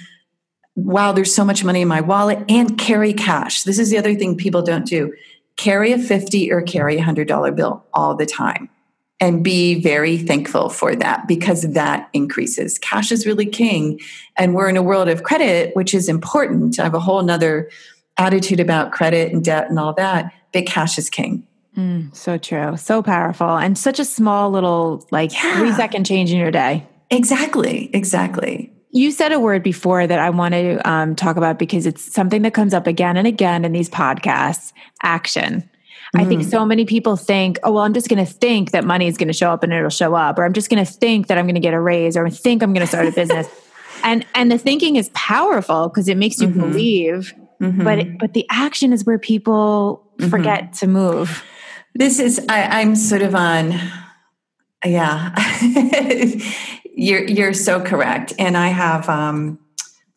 Wow, 0.74 1.12
there's 1.12 1.34
so 1.34 1.44
much 1.44 1.64
money 1.64 1.82
in 1.82 1.88
my 1.88 2.00
wallet 2.00 2.44
and 2.48 2.78
carry 2.78 3.12
cash. 3.12 3.62
This 3.62 3.78
is 3.78 3.90
the 3.90 3.98
other 3.98 4.14
thing 4.14 4.36
people 4.36 4.62
don't 4.62 4.86
do. 4.86 5.14
Carry 5.56 5.92
a 5.92 5.98
50 5.98 6.52
or 6.52 6.62
carry 6.62 6.98
a 6.98 7.02
$100 7.02 7.56
bill 7.56 7.84
all 7.94 8.14
the 8.14 8.26
time 8.26 8.68
and 9.20 9.42
be 9.42 9.80
very 9.80 10.18
thankful 10.18 10.68
for 10.68 10.94
that 10.94 11.26
because 11.26 11.62
that 11.62 12.08
increases. 12.12 12.78
Cash 12.78 13.10
is 13.10 13.26
really 13.26 13.46
king. 13.46 13.98
And 14.36 14.54
we're 14.54 14.68
in 14.68 14.76
a 14.76 14.82
world 14.82 15.08
of 15.08 15.22
credit, 15.22 15.74
which 15.74 15.94
is 15.94 16.08
important. 16.08 16.78
I 16.78 16.84
have 16.84 16.94
a 16.94 17.00
whole 17.00 17.22
nother 17.22 17.70
attitude 18.18 18.60
about 18.60 18.92
credit 18.92 19.32
and 19.32 19.44
debt 19.44 19.68
and 19.70 19.78
all 19.78 19.94
that, 19.94 20.32
but 20.52 20.66
cash 20.66 20.98
is 20.98 21.08
king. 21.08 21.46
Mm, 21.76 22.14
so 22.14 22.38
true. 22.38 22.76
So 22.76 23.02
powerful. 23.02 23.56
And 23.56 23.76
such 23.76 23.98
a 23.98 24.04
small 24.04 24.50
little, 24.50 25.06
like 25.10 25.32
yeah. 25.32 25.58
three 25.58 25.72
second 25.72 26.04
change 26.04 26.32
in 26.32 26.38
your 26.38 26.50
day. 26.50 26.86
Exactly. 27.10 27.90
Exactly. 27.92 28.72
You 28.90 29.10
said 29.10 29.32
a 29.32 29.38
word 29.38 29.62
before 29.62 30.06
that 30.06 30.18
I 30.18 30.30
want 30.30 30.54
to 30.54 30.88
um, 30.88 31.14
talk 31.14 31.36
about 31.36 31.58
because 31.58 31.84
it's 31.86 32.12
something 32.12 32.42
that 32.42 32.54
comes 32.54 32.72
up 32.72 32.86
again 32.86 33.16
and 33.16 33.26
again 33.26 33.64
in 33.64 33.72
these 33.72 33.90
podcasts 33.90 34.72
action. 35.02 35.68
I 36.14 36.24
think 36.24 36.42
mm. 36.42 36.50
so 36.50 36.64
many 36.64 36.84
people 36.86 37.16
think, 37.16 37.58
oh, 37.62 37.72
well, 37.72 37.82
I'm 37.82 37.92
just 37.92 38.08
going 38.08 38.24
to 38.24 38.30
think 38.30 38.70
that 38.70 38.84
money 38.84 39.06
is 39.06 39.18
going 39.18 39.28
to 39.28 39.34
show 39.34 39.50
up 39.50 39.62
and 39.62 39.72
it'll 39.72 39.90
show 39.90 40.14
up, 40.14 40.38
or 40.38 40.44
I'm 40.44 40.52
just 40.52 40.70
going 40.70 40.82
to 40.82 40.90
think 40.90 41.26
that 41.26 41.36
I'm 41.36 41.44
going 41.44 41.56
to 41.56 41.60
get 41.60 41.74
a 41.74 41.80
raise, 41.80 42.16
or 42.16 42.26
I 42.26 42.30
think 42.30 42.62
I'm 42.62 42.72
going 42.72 42.82
to 42.82 42.86
start 42.86 43.06
a 43.06 43.10
business. 43.10 43.48
and 44.04 44.24
and 44.34 44.50
the 44.50 44.56
thinking 44.56 44.96
is 44.96 45.10
powerful 45.10 45.88
because 45.88 46.08
it 46.08 46.16
makes 46.16 46.40
you 46.40 46.48
mm-hmm. 46.48 46.60
believe, 46.60 47.34
mm-hmm. 47.60 47.84
but 47.84 47.98
it, 47.98 48.18
but 48.18 48.32
the 48.32 48.46
action 48.50 48.92
is 48.92 49.04
where 49.04 49.18
people 49.18 50.02
mm-hmm. 50.18 50.30
forget 50.30 50.72
to 50.74 50.86
move. 50.86 51.44
This 51.98 52.18
is 52.18 52.44
I, 52.50 52.80
I'm 52.80 52.94
sort 52.94 53.22
of 53.22 53.34
on, 53.34 53.72
yeah. 54.84 55.34
you're 56.94 57.24
you're 57.24 57.54
so 57.54 57.80
correct, 57.80 58.34
and 58.38 58.56
I 58.56 58.68
have. 58.68 59.08
um 59.08 59.58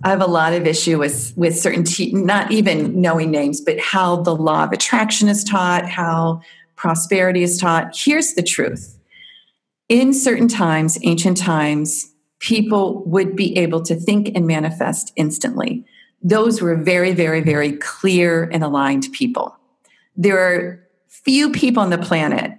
I 0.01 0.09
have 0.11 0.21
a 0.21 0.27
lot 0.27 0.53
of 0.53 0.65
issue 0.65 0.97
with 0.97 1.33
with 1.37 1.57
certain 1.57 1.85
not 2.25 2.51
even 2.51 2.99
knowing 2.99 3.31
names, 3.31 3.61
but 3.61 3.79
how 3.79 4.17
the 4.17 4.35
law 4.35 4.63
of 4.63 4.71
attraction 4.71 5.27
is 5.27 5.43
taught, 5.43 5.89
how 5.89 6.41
prosperity 6.75 7.43
is 7.43 7.57
taught. 7.57 7.97
Here's 7.97 8.33
the 8.33 8.43
truth: 8.43 8.97
in 9.87 10.13
certain 10.13 10.49
times, 10.49 10.99
ancient 11.03 11.37
times, 11.37 12.13
people 12.39 13.03
would 13.05 13.37
be 13.37 13.57
able 13.57 13.81
to 13.83 13.95
think 13.95 14.31
and 14.35 14.45
manifest 14.45 15.13
instantly. 15.15 15.85
Those 16.21 16.61
were 16.61 16.75
very, 16.75 17.13
very, 17.13 17.39
very 17.39 17.73
clear 17.73 18.49
and 18.51 18.65
aligned 18.65 19.07
people. 19.13 19.55
There 20.17 20.39
are 20.39 20.88
few 21.09 21.51
people 21.51 21.83
on 21.83 21.89
the 21.89 21.97
planet 21.97 22.53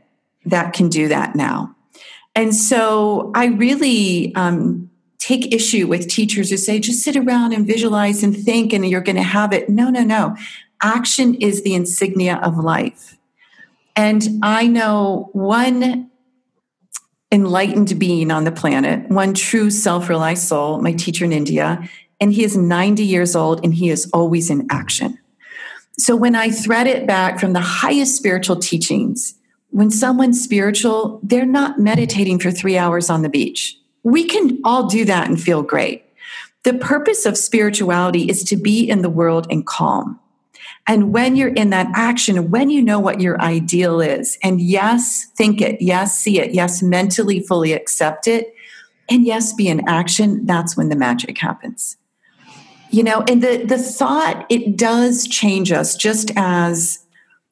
that 0.45 0.73
can 0.73 0.89
do 0.89 1.09
that 1.09 1.35
now. 1.35 1.75
And 2.35 2.55
so 2.55 3.33
I 3.35 3.47
really 3.47 4.35
um, 4.35 4.91
take 5.19 5.53
issue 5.55 5.87
with 5.87 6.09
teachers 6.09 6.51
who 6.51 6.57
say 6.57 6.79
just 6.79 7.03
sit 7.03 7.17
around 7.17 7.53
and 7.53 7.67
visualize 7.67 8.23
and 8.23 8.37
think 8.37 8.73
and 8.73 8.89
you're 8.89 9.01
going 9.01 9.17
to 9.17 9.23
have 9.23 9.53
it. 9.53 9.69
No, 9.69 9.91
no, 9.91 10.03
no. 10.03 10.37
Action 10.83 11.35
is 11.37 11.63
the 11.63 11.75
insignia 11.75 12.37
of 12.43 12.57
life. 12.57 13.17
And 13.97 14.27
I 14.43 14.67
know 14.67 15.29
one 15.33 16.11
enlightened 17.33 17.99
being 17.99 18.31
on 18.31 18.45
the 18.45 18.53
planet, 18.53 19.09
one 19.09 19.35
true 19.35 19.71
self 19.71 20.09
realized 20.09 20.49
soul, 20.49 20.81
my 20.81 20.93
teacher 20.93 21.25
in 21.25 21.33
India, 21.33 21.89
and 22.21 22.33
he 22.33 22.45
is 22.45 22.57
90 22.57 23.05
years 23.05 23.37
old 23.37 23.65
and 23.65 23.75
he 23.75 23.91
is 23.91 24.11
always 24.13 24.51
in 24.51 24.67
action. 24.71 25.19
So 26.01 26.17
when 26.17 26.35
I 26.35 26.51
thread 26.51 26.87
it 26.87 27.07
back 27.07 27.39
from 27.39 27.53
the 27.53 27.61
highest 27.61 28.17
spiritual 28.17 28.57
teachings, 28.57 29.35
when 29.71 29.91
someone's 29.91 30.43
spiritual, 30.43 31.21
they're 31.23 31.47
not 31.47 31.79
meditating 31.79 32.41
for 32.41 32.51
three 32.51 32.77
hours 32.77 33.11
on 33.11 33.23
the 33.23 33.29
beach 33.29 33.77
we 34.03 34.25
can 34.25 34.59
all 34.65 34.87
do 34.87 35.05
that 35.05 35.29
and 35.29 35.41
feel 35.41 35.63
great. 35.63 36.05
The 36.63 36.75
purpose 36.75 37.27
of 37.27 37.37
spirituality 37.37 38.29
is 38.29 38.45
to 38.45 38.57
be 38.57 38.89
in 38.89 39.03
the 39.03 39.11
world 39.11 39.47
and 39.51 39.67
calm. 39.67 40.19
And 40.87 41.13
when 41.13 41.37
you're 41.37 41.55
in 41.55 41.71
that 41.71 41.89
action, 41.95 42.51
when 42.51 42.71
you 42.71 42.83
know 42.83 42.99
what 42.99 43.21
your 43.21 43.41
ideal 43.41 44.01
is, 44.01 44.39
and 44.43 44.61
yes, 44.61 45.27
think 45.37 45.61
it, 45.61 45.81
yes, 45.81 46.19
see 46.19 46.41
it, 46.41 46.53
yes, 46.53 46.83
mentally 46.83 47.41
fully 47.41 47.73
accept 47.73 48.27
it, 48.27 48.55
and 49.09 49.25
yes, 49.25 49.53
be 49.53 49.69
in 49.69 49.87
action, 49.89 50.47
that's 50.47 50.77
when 50.77 50.89
the 50.89 50.97
magic 50.97 51.39
happens. 51.39 51.97
You 52.91 53.05
know, 53.05 53.25
and 53.29 53.43
the, 53.43 53.65
the 53.65 53.79
thought, 53.79 54.47
it 54.49 54.77
does 54.77 55.27
change 55.29 55.71
us 55.73 55.95
just 55.97 56.33
as 56.37 56.99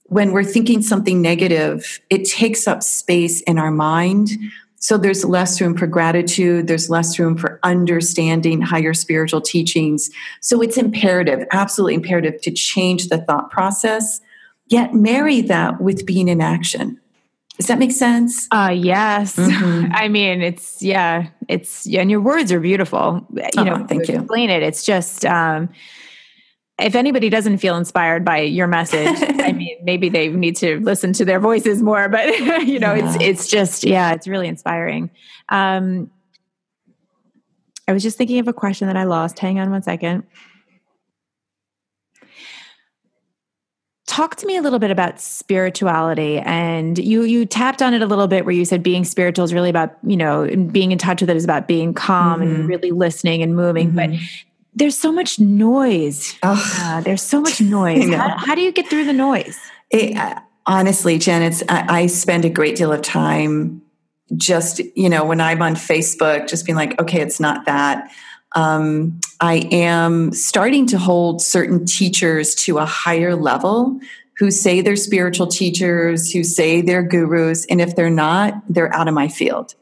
when 0.05 0.33
we're 0.33 0.45
thinking 0.45 0.83
something 0.83 1.23
negative, 1.23 2.01
it 2.11 2.25
takes 2.25 2.67
up 2.67 2.83
space 2.83 3.41
in 3.43 3.59
our 3.59 3.71
mind 3.71 4.31
so 4.81 4.97
there's 4.97 5.25
less 5.25 5.61
room 5.61 5.77
for 5.77 5.87
gratitude, 5.89 6.69
there's 6.69 6.89
less 6.89 7.19
room 7.19 7.37
for 7.37 7.59
understanding 7.65 8.61
higher 8.63 8.95
spiritual 8.95 9.41
teachings. 9.41 10.09
So 10.41 10.63
it's 10.63 10.77
imperative, 10.77 11.47
absolutely 11.53 11.95
imperative 11.95 12.41
to 12.43 12.53
change 12.53 13.09
the 13.09 13.19
thought 13.19 13.51
process, 13.51 14.21
yet 14.69 14.95
marry 14.95 15.41
that 15.43 15.81
with 15.81 16.07
being 16.07 16.29
in 16.29 16.41
action. 16.41 17.01
Does 17.59 17.67
that 17.67 17.79
make 17.79 17.93
sense? 17.93 18.47
Uh 18.53 18.73
yes. 18.75 19.37
Mm-hmm. 19.37 19.93
I 19.95 20.09
mean, 20.09 20.43
it's 20.43 20.83
yeah, 20.83 21.29
it's 21.49 21.87
and 21.87 22.11
your 22.11 22.21
words 22.21 22.53
are 22.53 22.61
beautiful. 22.61 23.27
You 23.35 23.43
oh, 23.59 23.65
know, 23.65 23.87
thank 23.87 24.09
you. 24.09 24.17
Explain 24.17 24.51
it. 24.51 24.63
It's 24.63 24.85
just 24.85 25.25
um 25.25 25.69
if 26.79 26.95
anybody 26.95 27.29
doesn't 27.29 27.59
feel 27.59 27.77
inspired 27.77 28.25
by 28.25 28.41
your 28.41 28.69
message, 28.69 29.09
I 29.41 29.53
mean, 29.53 29.77
maybe 29.83 30.09
they 30.09 30.29
need 30.29 30.57
to 30.57 30.79
listen 30.81 31.13
to 31.15 31.25
their 31.25 31.41
voices 31.41 31.83
more. 31.83 32.09
But 32.09 32.27
you 32.67 32.79
know, 32.79 32.95
yeah. 32.95 33.15
it's 33.15 33.23
it's 33.23 33.49
just 33.49 33.85
yeah, 33.85 34.13
it's 34.13 34.29
really 34.29 34.49
inspiring. 34.49 35.11
Um, 35.49 36.11
I 37.87 37.93
was 37.93 38.03
just 38.03 38.19
thinking 38.19 38.39
of 38.39 38.49
a 38.49 38.53
question 38.53 38.87
that 38.87 38.97
I 38.97 39.05
lost. 39.05 39.39
Hang 39.39 39.59
on 39.59 39.71
one 39.71 39.83
second. 39.83 40.25
Talk 44.09 44.37
to 44.37 44.47
me 44.47 44.57
a 44.57 44.63
little 44.63 44.79
bit 44.79 44.91
about 44.91 45.21
spirituality, 45.21 46.39
and 46.39 46.99
you 46.99 47.25
you 47.25 47.45
tapped 47.45 47.83
on 47.83 47.93
it 47.93 48.01
a 48.01 48.07
little 48.07 48.27
bit 48.27 48.47
where 48.47 48.55
you 48.55 48.65
said 48.65 48.83
being 48.83 49.05
spiritual 49.05 49.45
is 49.45 49.53
really 49.53 49.69
about 49.69 49.99
you 50.03 50.17
know 50.17 50.49
being 50.73 50.93
in 50.93 50.99
touch 50.99 51.21
with 51.21 51.29
it 51.29 51.37
is 51.37 51.45
about 51.45 51.69
being 51.69 51.93
calm 51.93 52.41
mm-hmm. 52.41 52.55
and 52.55 52.69
really 52.69 52.91
listening 52.91 53.43
and 53.43 53.55
moving. 53.55 53.93
Mm-hmm. 53.93 54.13
But 54.15 54.21
there's 54.75 54.97
so 54.97 55.13
much 55.13 55.39
noise. 55.39 56.35
Uh, 56.43 57.03
there's 57.03 57.21
so 57.23 57.43
much 57.43 57.61
noise. 57.61 58.09
How, 58.09 58.39
how, 58.39 58.55
do 58.55 58.63
you 58.63 58.73
get 58.73 58.89
through 58.89 59.05
the 59.05 59.13
noise? 59.13 59.59
It, 59.91 60.17
uh, 60.17 60.41
honestly, 60.65 61.19
Jen, 61.19 61.43
it's 61.43 61.63
I, 61.69 62.03
I 62.03 62.07
spend 62.07 62.47
a 62.47 62.51
great 62.51 62.77
deal 62.77 62.91
of 62.91 63.03
time 63.03 63.83
just 64.37 64.81
you 64.97 65.11
know 65.11 65.25
when 65.25 65.41
I'm 65.41 65.61
on 65.61 65.75
Facebook, 65.75 66.49
just 66.49 66.65
being 66.65 66.77
like, 66.77 66.99
okay, 66.99 67.21
it's 67.21 67.41
not 67.41 67.67
that. 67.67 68.11
Um, 68.55 69.21
I 69.41 69.69
am 69.71 70.33
starting 70.33 70.87
to 70.89 70.99
hold 70.99 71.43
certain 71.43 71.85
teachers 71.85 72.55
to 72.57 72.79
a 72.79 72.87
higher 72.87 73.37
level 73.37 74.01
who 74.39 74.51
say 74.51 74.81
they're 74.81 74.97
spiritual 74.97 75.49
teachers, 75.49 76.31
who 76.31 76.45
say 76.45 76.81
they're 76.81 77.03
gurus, 77.03 77.67
and 77.67 77.81
if 77.81 77.97
they're 77.97 78.09
not, 78.09 78.55
they're 78.69 78.95
out 78.95 79.09
of 79.09 79.15
my 79.15 79.29
field. 79.29 79.75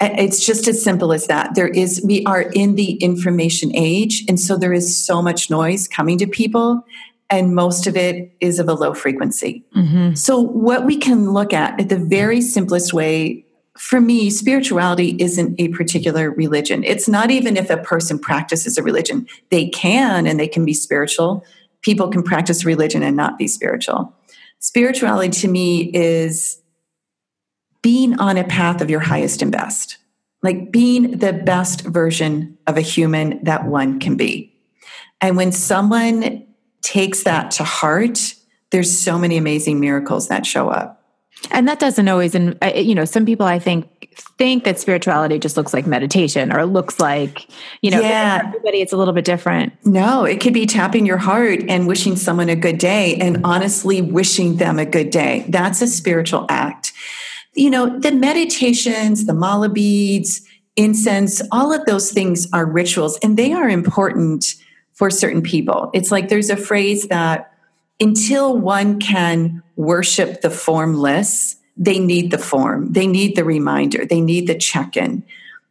It's 0.00 0.44
just 0.44 0.68
as 0.68 0.82
simple 0.82 1.12
as 1.12 1.26
that. 1.26 1.54
There 1.54 1.68
is, 1.68 2.00
we 2.04 2.24
are 2.24 2.42
in 2.42 2.76
the 2.76 2.92
information 2.96 3.74
age. 3.74 4.24
And 4.28 4.38
so 4.38 4.56
there 4.56 4.72
is 4.72 5.04
so 5.04 5.20
much 5.20 5.50
noise 5.50 5.88
coming 5.88 6.18
to 6.18 6.26
people, 6.26 6.84
and 7.30 7.54
most 7.54 7.86
of 7.86 7.96
it 7.96 8.32
is 8.40 8.60
of 8.60 8.68
a 8.68 8.74
low 8.74 8.94
frequency. 8.94 9.64
Mm-hmm. 9.76 10.14
So, 10.14 10.40
what 10.40 10.86
we 10.86 10.96
can 10.96 11.32
look 11.32 11.52
at 11.52 11.80
at 11.80 11.88
the 11.88 11.98
very 11.98 12.40
simplest 12.40 12.92
way 12.94 13.44
for 13.78 14.00
me, 14.00 14.28
spirituality 14.28 15.16
isn't 15.20 15.58
a 15.60 15.68
particular 15.68 16.30
religion. 16.30 16.82
It's 16.84 17.08
not 17.08 17.30
even 17.30 17.56
if 17.56 17.70
a 17.70 17.76
person 17.76 18.18
practices 18.18 18.76
a 18.76 18.82
religion. 18.82 19.26
They 19.50 19.68
can 19.68 20.26
and 20.26 20.38
they 20.38 20.48
can 20.48 20.64
be 20.64 20.74
spiritual. 20.74 21.44
People 21.82 22.08
can 22.08 22.22
practice 22.22 22.64
religion 22.64 23.02
and 23.02 23.16
not 23.16 23.38
be 23.38 23.46
spiritual. 23.46 24.12
Spirituality 24.58 25.30
to 25.40 25.48
me 25.48 25.90
is 25.94 26.60
being 27.80 28.18
on 28.18 28.36
a 28.36 28.44
path 28.44 28.80
of 28.80 28.90
your 28.90 29.00
highest 29.00 29.42
and 29.42 29.52
best, 29.52 29.98
like 30.42 30.72
being 30.72 31.18
the 31.18 31.32
best 31.32 31.82
version 31.82 32.58
of 32.66 32.76
a 32.76 32.82
human 32.82 33.42
that 33.44 33.66
one 33.66 34.00
can 34.00 34.16
be. 34.16 34.52
And 35.20 35.36
when 35.36 35.52
someone 35.52 36.46
takes 36.82 37.22
that 37.22 37.52
to 37.52 37.64
heart, 37.64 38.34
there's 38.70 38.98
so 38.98 39.18
many 39.18 39.36
amazing 39.36 39.78
miracles 39.78 40.28
that 40.28 40.44
show 40.44 40.68
up. 40.68 40.97
And 41.50 41.68
that 41.68 41.78
doesn't 41.78 42.08
always, 42.08 42.34
and 42.34 42.56
uh, 42.62 42.72
you 42.74 42.94
know, 42.94 43.04
some 43.04 43.24
people 43.24 43.46
I 43.46 43.58
think 43.58 43.88
think 44.36 44.64
that 44.64 44.78
spirituality 44.78 45.38
just 45.38 45.56
looks 45.56 45.72
like 45.72 45.86
meditation 45.86 46.52
or 46.52 46.64
looks 46.64 47.00
like, 47.00 47.48
you 47.82 47.90
know, 47.90 48.00
yeah. 48.00 48.42
everybody 48.44 48.80
it's 48.80 48.92
a 48.92 48.96
little 48.96 49.14
bit 49.14 49.24
different. 49.24 49.72
No, 49.84 50.24
it 50.24 50.40
could 50.40 50.54
be 50.54 50.66
tapping 50.66 51.06
your 51.06 51.18
heart 51.18 51.60
and 51.68 51.86
wishing 51.86 52.16
someone 52.16 52.48
a 52.48 52.56
good 52.56 52.78
day 52.78 53.16
and 53.16 53.40
honestly 53.44 54.00
wishing 54.00 54.56
them 54.56 54.78
a 54.78 54.86
good 54.86 55.10
day. 55.10 55.44
That's 55.48 55.82
a 55.82 55.86
spiritual 55.86 56.46
act. 56.48 56.92
You 57.54 57.70
know, 57.70 57.98
the 57.98 58.12
meditations, 58.12 59.26
the 59.26 59.34
mala 59.34 59.68
beads, 59.68 60.42
incense, 60.76 61.42
all 61.50 61.72
of 61.72 61.84
those 61.86 62.12
things 62.12 62.48
are 62.52 62.66
rituals 62.66 63.18
and 63.22 63.36
they 63.36 63.52
are 63.52 63.68
important 63.68 64.54
for 64.92 65.10
certain 65.10 65.42
people. 65.42 65.90
It's 65.94 66.10
like 66.10 66.28
there's 66.28 66.50
a 66.50 66.56
phrase 66.56 67.08
that 67.08 67.52
until 68.00 68.56
one 68.56 69.00
can 69.00 69.62
worship 69.78 70.40
the 70.40 70.50
formless, 70.50 71.56
they 71.76 72.00
need 72.00 72.32
the 72.32 72.38
form, 72.38 72.92
they 72.92 73.06
need 73.06 73.36
the 73.36 73.44
reminder, 73.44 74.04
they 74.04 74.20
need 74.20 74.48
the 74.48 74.54
check 74.54 74.96
in. 74.96 75.24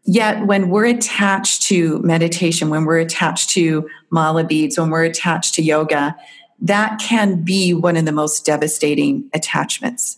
Yet, 0.06 0.48
when 0.48 0.70
we're 0.70 0.86
attached 0.86 1.63
to 1.63 2.00
meditation, 2.00 2.70
when 2.70 2.86
we're 2.86 3.00
attached 3.00 3.50
to 3.52 3.89
mala 4.10 4.46
beads, 4.46 4.80
when 4.80 4.89
we're 4.89 5.04
attached 5.04 5.56
to 5.56 5.62
yoga, 5.62 6.15
that 6.62 7.00
can 7.00 7.43
be 7.43 7.74
one 7.74 7.98
of 7.98 8.06
the 8.06 8.13
most 8.13 8.46
devastating 8.46 9.30
attachments. 9.34 10.17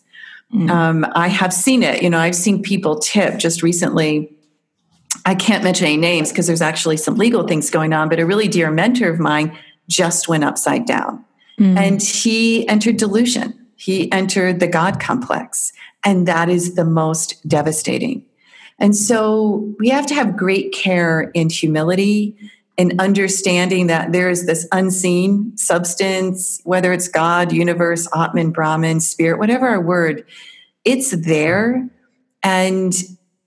Mm. 0.53 0.69
Um, 0.69 1.05
I 1.15 1.27
have 1.27 1.51
seen 1.51 1.81
it. 1.81 2.03
You 2.03 2.11
know, 2.11 2.19
I've 2.19 2.35
seen 2.35 2.61
people 2.61 2.99
tip 2.99 3.39
just 3.39 3.63
recently. 3.63 4.31
I 5.25 5.33
can't 5.33 5.63
mention 5.63 5.87
any 5.87 5.97
names 5.97 6.29
because 6.29 6.45
there's 6.45 6.61
actually 6.61 6.97
some 6.97 7.15
legal 7.15 7.47
things 7.47 7.71
going 7.71 7.93
on, 7.93 8.09
but 8.09 8.19
a 8.19 8.25
really 8.27 8.47
dear 8.47 8.69
mentor 8.69 9.09
of 9.09 9.19
mine 9.19 9.57
just 9.87 10.27
went 10.27 10.43
upside 10.43 10.85
down. 10.85 11.25
Mm. 11.59 11.77
And 11.77 12.01
he 12.01 12.67
entered 12.69 12.97
delusion. 12.97 13.55
He 13.79 14.11
entered 14.11 14.59
the 14.59 14.67
God 14.67 14.99
complex. 14.99 15.71
And 16.03 16.27
that 16.27 16.49
is 16.49 16.75
the 16.75 16.83
most 16.83 17.47
devastating. 17.47 18.25
And 18.77 18.95
so 18.95 19.73
we 19.79 19.89
have 19.89 20.05
to 20.07 20.13
have 20.13 20.35
great 20.35 20.73
care 20.73 21.31
and 21.33 21.51
humility 21.51 22.35
and 22.77 22.99
understanding 22.99 23.87
that 23.87 24.11
there 24.11 24.29
is 24.29 24.45
this 24.45 24.67
unseen 24.71 25.55
substance, 25.57 26.61
whether 26.63 26.91
it's 26.91 27.07
God, 27.07 27.51
universe, 27.53 28.07
Atman, 28.13 28.51
Brahman, 28.51 28.99
spirit, 28.99 29.39
whatever 29.39 29.67
our 29.67 29.81
word, 29.81 30.25
it's 30.83 31.11
there. 31.11 31.89
And 32.43 32.93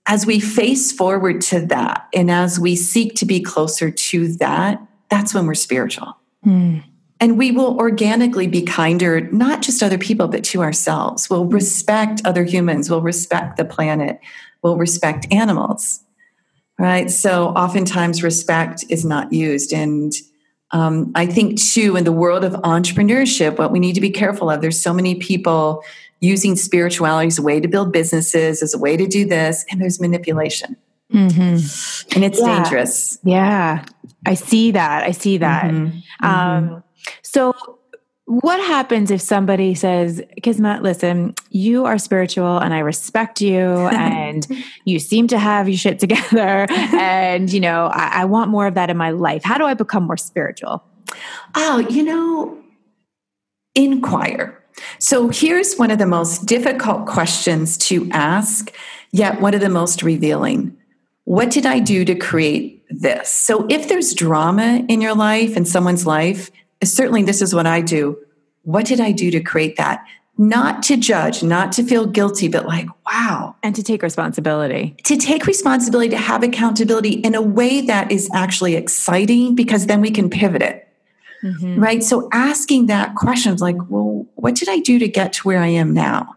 as 0.07 0.25
we 0.25 0.39
face 0.39 0.91
forward 0.91 1.41
to 1.41 1.65
that 1.67 2.07
and 2.13 2.29
as 2.29 2.59
we 2.59 2.75
seek 2.75 3.15
to 3.15 3.25
be 3.25 3.39
closer 3.39 3.89
to 3.89 4.33
that, 4.37 4.79
that's 5.09 5.33
when 5.33 5.45
we're 5.45 5.55
spiritual. 5.55 6.17
Mm. 6.45 6.83
And 7.23 7.37
we 7.37 7.51
will 7.51 7.77
organically 7.77 8.47
be 8.47 8.63
kinder, 8.63 9.21
not 9.31 9.61
just 9.61 9.81
other 9.81 9.97
people, 9.97 10.27
but 10.27 10.43
to 10.43 10.61
ourselves. 10.61 11.29
We'll 11.29 11.45
respect 11.45 12.21
other 12.25 12.43
humans, 12.43 12.89
we'll 12.89 12.99
respect 12.99 13.55
the 13.55 13.63
planet, 13.63 14.19
we'll 14.61 14.75
respect 14.75 15.27
animals. 15.31 16.01
Right. 16.77 17.09
So 17.09 17.47
oftentimes 17.51 18.23
respect 18.23 18.83
is 18.89 19.05
not 19.05 19.31
used. 19.31 19.71
And 19.71 20.11
um, 20.71 21.13
I 21.15 21.25
think, 21.25 21.61
too, 21.61 21.95
in 21.95 22.03
the 22.03 22.11
world 22.11 22.43
of 22.43 22.51
entrepreneurship, 22.55 23.57
what 23.57 23.71
we 23.71 23.79
need 23.79 23.93
to 23.93 24.01
be 24.01 24.09
careful 24.09 24.49
of, 24.49 24.59
there's 24.59 24.81
so 24.81 24.93
many 24.93 25.15
people 25.15 25.81
using 26.19 26.57
spirituality 26.57 27.27
as 27.27 27.39
a 27.39 27.41
way 27.41 27.61
to 27.61 27.69
build 27.69 27.93
businesses, 27.93 28.61
as 28.61 28.73
a 28.73 28.77
way 28.77 28.97
to 28.97 29.07
do 29.07 29.23
this, 29.25 29.63
and 29.71 29.79
there's 29.79 30.01
manipulation. 30.01 30.75
Mm-hmm. 31.13 32.15
And 32.15 32.25
it's 32.25 32.41
yeah. 32.41 32.63
dangerous. 32.63 33.17
Yeah. 33.23 33.85
I 34.25 34.33
see 34.33 34.71
that. 34.71 35.03
I 35.03 35.11
see 35.11 35.37
that. 35.37 35.65
Mm-hmm. 35.65 36.25
Um, 36.25 36.69
mm-hmm. 36.69 36.79
So, 37.33 37.55
what 38.25 38.59
happens 38.59 39.11
if 39.11 39.19
somebody 39.19 39.75
says, 39.75 40.21
Kisma, 40.43 40.79
listen, 40.81 41.33
you 41.49 41.85
are 41.85 41.97
spiritual 41.97 42.57
and 42.57 42.73
I 42.73 42.79
respect 42.79 43.41
you 43.41 43.59
and 43.59 44.47
you 44.85 44.99
seem 44.99 45.27
to 45.27 45.37
have 45.37 45.67
your 45.67 45.77
shit 45.77 45.99
together 45.99 46.67
and, 46.69 47.51
you 47.51 47.59
know, 47.59 47.87
I, 47.87 48.21
I 48.21 48.25
want 48.25 48.49
more 48.49 48.65
of 48.65 48.75
that 48.75 48.89
in 48.89 48.95
my 48.95 49.11
life. 49.11 49.43
How 49.43 49.57
do 49.57 49.65
I 49.65 49.73
become 49.73 50.03
more 50.03 50.15
spiritual? 50.15 50.83
Oh, 51.55 51.79
you 51.89 52.03
know, 52.03 52.57
inquire. 53.75 54.63
So 54.99 55.27
here's 55.27 55.75
one 55.75 55.91
of 55.91 55.99
the 55.99 56.05
most 56.05 56.45
difficult 56.45 57.05
questions 57.07 57.77
to 57.79 58.09
ask, 58.11 58.73
yet 59.11 59.41
one 59.41 59.53
of 59.53 59.61
the 59.61 59.69
most 59.69 60.01
revealing. 60.01 60.77
What 61.25 61.51
did 61.51 61.65
I 61.65 61.79
do 61.79 62.05
to 62.05 62.15
create 62.15 62.85
this? 62.89 63.29
So 63.31 63.67
if 63.69 63.89
there's 63.89 64.13
drama 64.13 64.85
in 64.87 65.01
your 65.01 65.15
life, 65.15 65.57
in 65.57 65.65
someone's 65.65 66.05
life, 66.05 66.49
certainly 66.91 67.23
this 67.23 67.41
is 67.41 67.53
what 67.53 67.67
I 67.67 67.81
do. 67.81 68.17
What 68.63 68.85
did 68.85 68.99
I 68.99 69.11
do 69.11 69.31
to 69.31 69.41
create 69.41 69.77
that? 69.77 70.05
Not 70.37 70.81
to 70.83 70.97
judge, 70.97 71.43
not 71.43 71.71
to 71.73 71.83
feel 71.83 72.07
guilty, 72.07 72.47
but 72.47 72.65
like, 72.65 72.87
wow. 73.05 73.55
And 73.61 73.75
to 73.75 73.83
take 73.83 74.01
responsibility. 74.01 74.95
To 75.03 75.15
take 75.15 75.45
responsibility, 75.45 76.09
to 76.09 76.17
have 76.17 76.41
accountability 76.41 77.11
in 77.11 77.35
a 77.35 77.41
way 77.41 77.81
that 77.81 78.11
is 78.11 78.29
actually 78.33 78.75
exciting 78.75 79.53
because 79.53 79.85
then 79.85 80.01
we 80.01 80.09
can 80.09 80.29
pivot 80.29 80.63
it. 80.63 80.87
Mm-hmm. 81.43 81.79
Right. 81.79 82.03
So 82.03 82.29
asking 82.31 82.87
that 82.87 83.15
question 83.15 83.55
like, 83.57 83.75
well, 83.89 84.25
what 84.35 84.55
did 84.55 84.69
I 84.69 84.79
do 84.79 84.97
to 84.97 85.07
get 85.07 85.33
to 85.33 85.47
where 85.47 85.59
I 85.59 85.67
am 85.67 85.93
now? 85.93 86.35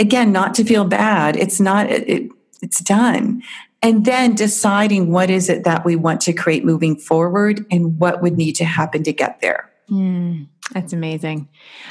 Again, 0.00 0.32
not 0.32 0.54
to 0.56 0.64
feel 0.64 0.84
bad. 0.84 1.36
It's 1.36 1.60
not, 1.60 1.88
it 1.90 2.30
it's 2.60 2.80
done 2.80 3.42
and 3.82 4.04
then 4.04 4.34
deciding 4.34 5.10
what 5.10 5.28
is 5.28 5.48
it 5.48 5.64
that 5.64 5.84
we 5.84 5.96
want 5.96 6.20
to 6.22 6.32
create 6.32 6.64
moving 6.64 6.96
forward 6.96 7.66
and 7.70 7.98
what 7.98 8.22
would 8.22 8.38
need 8.38 8.54
to 8.56 8.64
happen 8.64 9.02
to 9.02 9.12
get 9.12 9.40
there 9.40 9.68
Mm, 9.92 10.46
that's 10.72 10.94
amazing. 10.94 11.48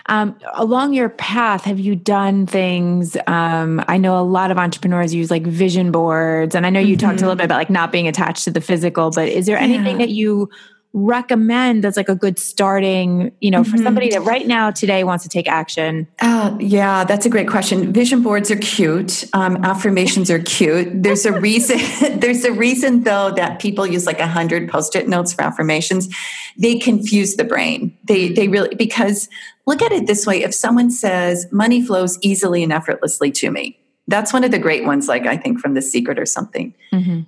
Um, 0.07 0.35
along 0.53 0.93
your 0.93 1.09
path, 1.09 1.65
have 1.65 1.79
you 1.79 1.95
done 1.95 2.47
things? 2.47 3.15
Um, 3.27 3.83
I 3.87 3.97
know 3.97 4.19
a 4.19 4.23
lot 4.23 4.49
of 4.49 4.57
entrepreneurs 4.57 5.13
use 5.13 5.29
like 5.29 5.45
vision 5.45 5.91
boards, 5.91 6.55
and 6.55 6.65
I 6.65 6.71
know 6.71 6.79
you 6.79 6.97
mm-hmm. 6.97 7.05
talked 7.05 7.13
a 7.13 7.15
mm-hmm. 7.17 7.25
little 7.25 7.35
bit 7.35 7.45
about 7.45 7.57
like 7.57 7.69
not 7.69 7.91
being 7.91 8.07
attached 8.07 8.45
to 8.45 8.51
the 8.51 8.61
physical, 8.61 9.11
but 9.11 9.27
is 9.27 9.45
there 9.45 9.57
anything 9.57 9.99
yeah. 9.99 10.07
that 10.07 10.09
you 10.09 10.49
recommend 10.93 11.83
that's 11.83 11.95
like 11.95 12.09
a 12.09 12.15
good 12.15 12.37
starting, 12.37 13.31
you 13.39 13.49
know, 13.49 13.61
mm-hmm. 13.61 13.71
for 13.71 13.77
somebody 13.77 14.09
that 14.09 14.21
right 14.21 14.45
now 14.45 14.71
today 14.71 15.03
wants 15.03 15.23
to 15.23 15.29
take 15.29 15.47
action? 15.47 16.07
Uh, 16.19 16.55
yeah, 16.59 17.03
that's 17.05 17.25
a 17.25 17.29
great 17.29 17.47
question. 17.47 17.93
Vision 17.93 18.21
boards 18.21 18.51
are 18.51 18.57
cute. 18.57 19.23
Um, 19.33 19.63
affirmations 19.63 20.29
are 20.29 20.39
cute. 20.39 21.03
There's 21.03 21.25
a 21.25 21.39
reason. 21.39 21.79
there's 22.19 22.43
a 22.43 22.51
reason 22.51 23.03
though 23.03 23.31
that 23.31 23.59
people 23.59 23.87
use 23.87 24.05
like 24.05 24.19
a 24.19 24.27
hundred 24.27 24.69
post-it 24.69 25.07
notes 25.07 25.33
for 25.33 25.43
affirmations. 25.43 26.13
They 26.57 26.77
confuse 26.77 27.35
the 27.35 27.45
brain. 27.45 27.97
They 28.03 28.29
they 28.29 28.49
really 28.49 28.75
because 28.75 29.29
look 29.65 29.81
at 29.81 29.91
it 29.93 30.07
this 30.07 30.27
way: 30.27 30.43
if 30.43 30.53
someone 30.53 30.91
says 30.91 31.47
money 31.51 31.85
flows 31.85 32.19
easily 32.21 32.63
and 32.63 32.73
effortlessly 32.73 33.31
to 33.31 33.49
me, 33.49 33.79
that's 34.07 34.33
one 34.33 34.43
of 34.43 34.51
the 34.51 34.59
great 34.59 34.83
ones. 34.83 35.07
Like 35.07 35.25
I 35.25 35.37
think 35.37 35.59
from 35.59 35.73
The 35.73 35.81
Secret 35.81 36.19
or 36.19 36.25
something. 36.25 36.73
Mm-hmm 36.93 37.21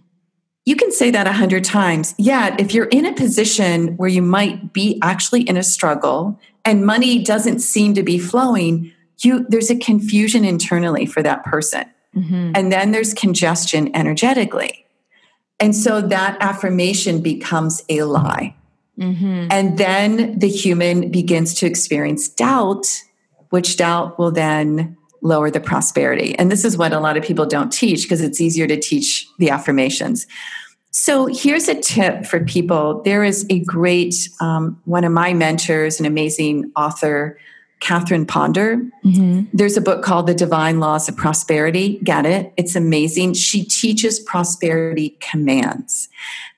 you 0.65 0.75
can 0.75 0.91
say 0.91 1.11
that 1.11 1.27
a 1.27 1.33
hundred 1.33 1.63
times. 1.63 2.15
Yet, 2.17 2.59
if 2.59 2.73
you're 2.73 2.85
in 2.85 3.05
a 3.05 3.13
position 3.13 3.97
where 3.97 4.09
you 4.09 4.21
might 4.21 4.73
be 4.73 4.99
actually 5.01 5.41
in 5.41 5.57
a 5.57 5.63
struggle 5.63 6.39
and 6.63 6.85
money 6.85 7.23
doesn't 7.23 7.59
seem 7.59 7.93
to 7.95 8.03
be 8.03 8.17
flowing, 8.17 8.91
you 9.19 9.45
there's 9.49 9.69
a 9.69 9.77
confusion 9.77 10.45
internally 10.45 11.05
for 11.05 11.21
that 11.21 11.43
person. 11.43 11.85
Mm-hmm. 12.15 12.51
And 12.55 12.71
then 12.71 12.91
there's 12.91 13.13
congestion 13.13 13.93
energetically. 13.95 14.85
And 15.59 15.75
so 15.75 16.01
that 16.01 16.37
affirmation 16.41 17.21
becomes 17.21 17.83
a 17.89 18.03
lie. 18.03 18.55
Mm-hmm. 18.99 19.47
And 19.49 19.77
then 19.77 20.37
the 20.37 20.49
human 20.49 21.09
begins 21.09 21.53
to 21.55 21.65
experience 21.65 22.27
doubt, 22.27 22.85
which 23.49 23.77
doubt 23.77 24.19
will 24.19 24.31
then 24.31 24.97
lower 25.23 25.49
the 25.49 25.59
prosperity. 25.59 26.37
And 26.37 26.51
this 26.51 26.63
is 26.63 26.77
what 26.77 26.93
a 26.93 26.99
lot 26.99 27.17
of 27.17 27.23
people 27.23 27.45
don't 27.45 27.71
teach 27.71 28.03
because 28.03 28.21
it's 28.21 28.39
easier 28.39 28.67
to 28.67 28.79
teach 28.79 29.27
the 29.39 29.49
affirmations. 29.49 30.27
So 30.91 31.25
here's 31.25 31.67
a 31.67 31.79
tip 31.79 32.25
for 32.25 32.41
people. 32.41 33.01
There 33.01 33.23
is 33.23 33.47
a 33.49 33.59
great, 33.61 34.29
um, 34.39 34.79
one 34.85 35.03
of 35.03 35.11
my 35.11 35.33
mentors, 35.33 35.99
an 35.99 36.05
amazing 36.05 36.71
author, 36.75 37.39
Catherine 37.79 38.25
Ponder. 38.25 38.77
Mm-hmm. 39.03 39.45
There's 39.53 39.75
a 39.75 39.81
book 39.81 40.03
called 40.03 40.27
The 40.27 40.35
Divine 40.35 40.79
Laws 40.79 41.09
of 41.09 41.17
Prosperity. 41.17 41.99
Get 42.03 42.25
it? 42.25 42.53
It's 42.57 42.75
amazing. 42.75 43.33
She 43.33 43.65
teaches 43.65 44.19
prosperity 44.19 45.17
commands. 45.19 46.09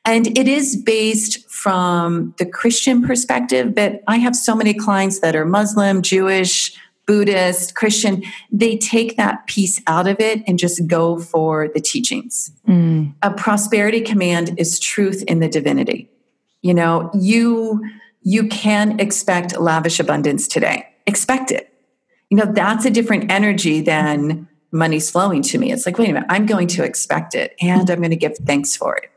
And 0.03 0.37
it 0.37 0.47
is 0.47 0.75
based 0.75 1.49
from 1.49 2.35
the 2.37 2.45
Christian 2.45 3.01
perspective, 3.03 3.73
but 3.73 4.03
I 4.07 4.17
have 4.17 4.35
so 4.35 4.53
many 4.53 4.73
clients 4.73 5.21
that 5.21 5.35
are 5.35 5.45
Muslim, 5.45 6.03
Jewish, 6.03 6.77
Buddhist, 7.05 7.75
Christian, 7.75 8.23
they 8.51 8.77
take 8.77 9.17
that 9.17 9.45
piece 9.47 9.81
out 9.87 10.07
of 10.07 10.19
it 10.19 10.43
and 10.47 10.57
just 10.57 10.85
go 10.87 11.19
for 11.19 11.67
the 11.67 11.79
teachings. 11.79 12.51
Mm. 12.67 13.13
A 13.21 13.31
prosperity 13.31 14.01
command 14.01 14.55
is 14.57 14.79
truth 14.79 15.23
in 15.27 15.39
the 15.39 15.47
divinity. 15.47 16.09
You 16.61 16.73
know, 16.73 17.11
you 17.13 17.83
you 18.23 18.47
can 18.47 18.99
expect 18.99 19.57
lavish 19.59 19.99
abundance 19.99 20.47
today. 20.47 20.87
Expect 21.05 21.51
it. 21.51 21.71
You 22.31 22.37
know, 22.37 22.51
that's 22.51 22.83
a 22.85 22.89
different 22.89 23.31
energy 23.31 23.81
than 23.81 24.47
money's 24.71 25.09
flowing 25.11 25.43
to 25.43 25.59
me. 25.59 25.71
It's 25.71 25.85
like, 25.85 25.97
wait 25.99 26.09
a 26.09 26.13
minute, 26.13 26.27
I'm 26.29 26.47
going 26.47 26.67
to 26.69 26.83
expect 26.83 27.35
it 27.35 27.55
and 27.61 27.89
I'm 27.89 27.99
going 27.99 28.09
to 28.09 28.15
give 28.15 28.35
thanks 28.37 28.75
for 28.75 28.95
it. 28.97 29.11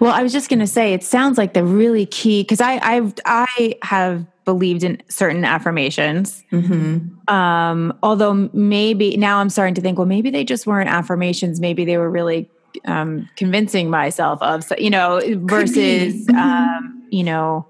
Well, 0.00 0.12
I 0.12 0.22
was 0.22 0.32
just 0.32 0.48
going 0.48 0.60
to 0.60 0.66
say, 0.66 0.92
it 0.92 1.02
sounds 1.02 1.38
like 1.38 1.54
the 1.54 1.64
really 1.64 2.06
key 2.06 2.42
because 2.42 2.60
I 2.60 2.78
I've 2.82 3.14
I 3.24 3.76
have 3.82 4.26
believed 4.44 4.84
in 4.84 5.02
certain 5.08 5.44
affirmations. 5.44 6.44
Mm-hmm. 6.52 7.32
Um, 7.34 7.98
although 8.02 8.50
maybe 8.52 9.16
now 9.16 9.38
I'm 9.38 9.48
starting 9.48 9.74
to 9.74 9.80
think, 9.80 9.98
well, 9.98 10.06
maybe 10.06 10.30
they 10.30 10.44
just 10.44 10.66
weren't 10.66 10.90
affirmations. 10.90 11.60
Maybe 11.60 11.84
they 11.84 11.96
were 11.96 12.10
really 12.10 12.50
um, 12.84 13.28
convincing 13.36 13.90
myself 13.90 14.42
of, 14.42 14.64
you 14.78 14.90
know, 14.90 15.20
versus, 15.44 16.28
um, 16.36 17.06
you 17.10 17.24
know, 17.24 17.66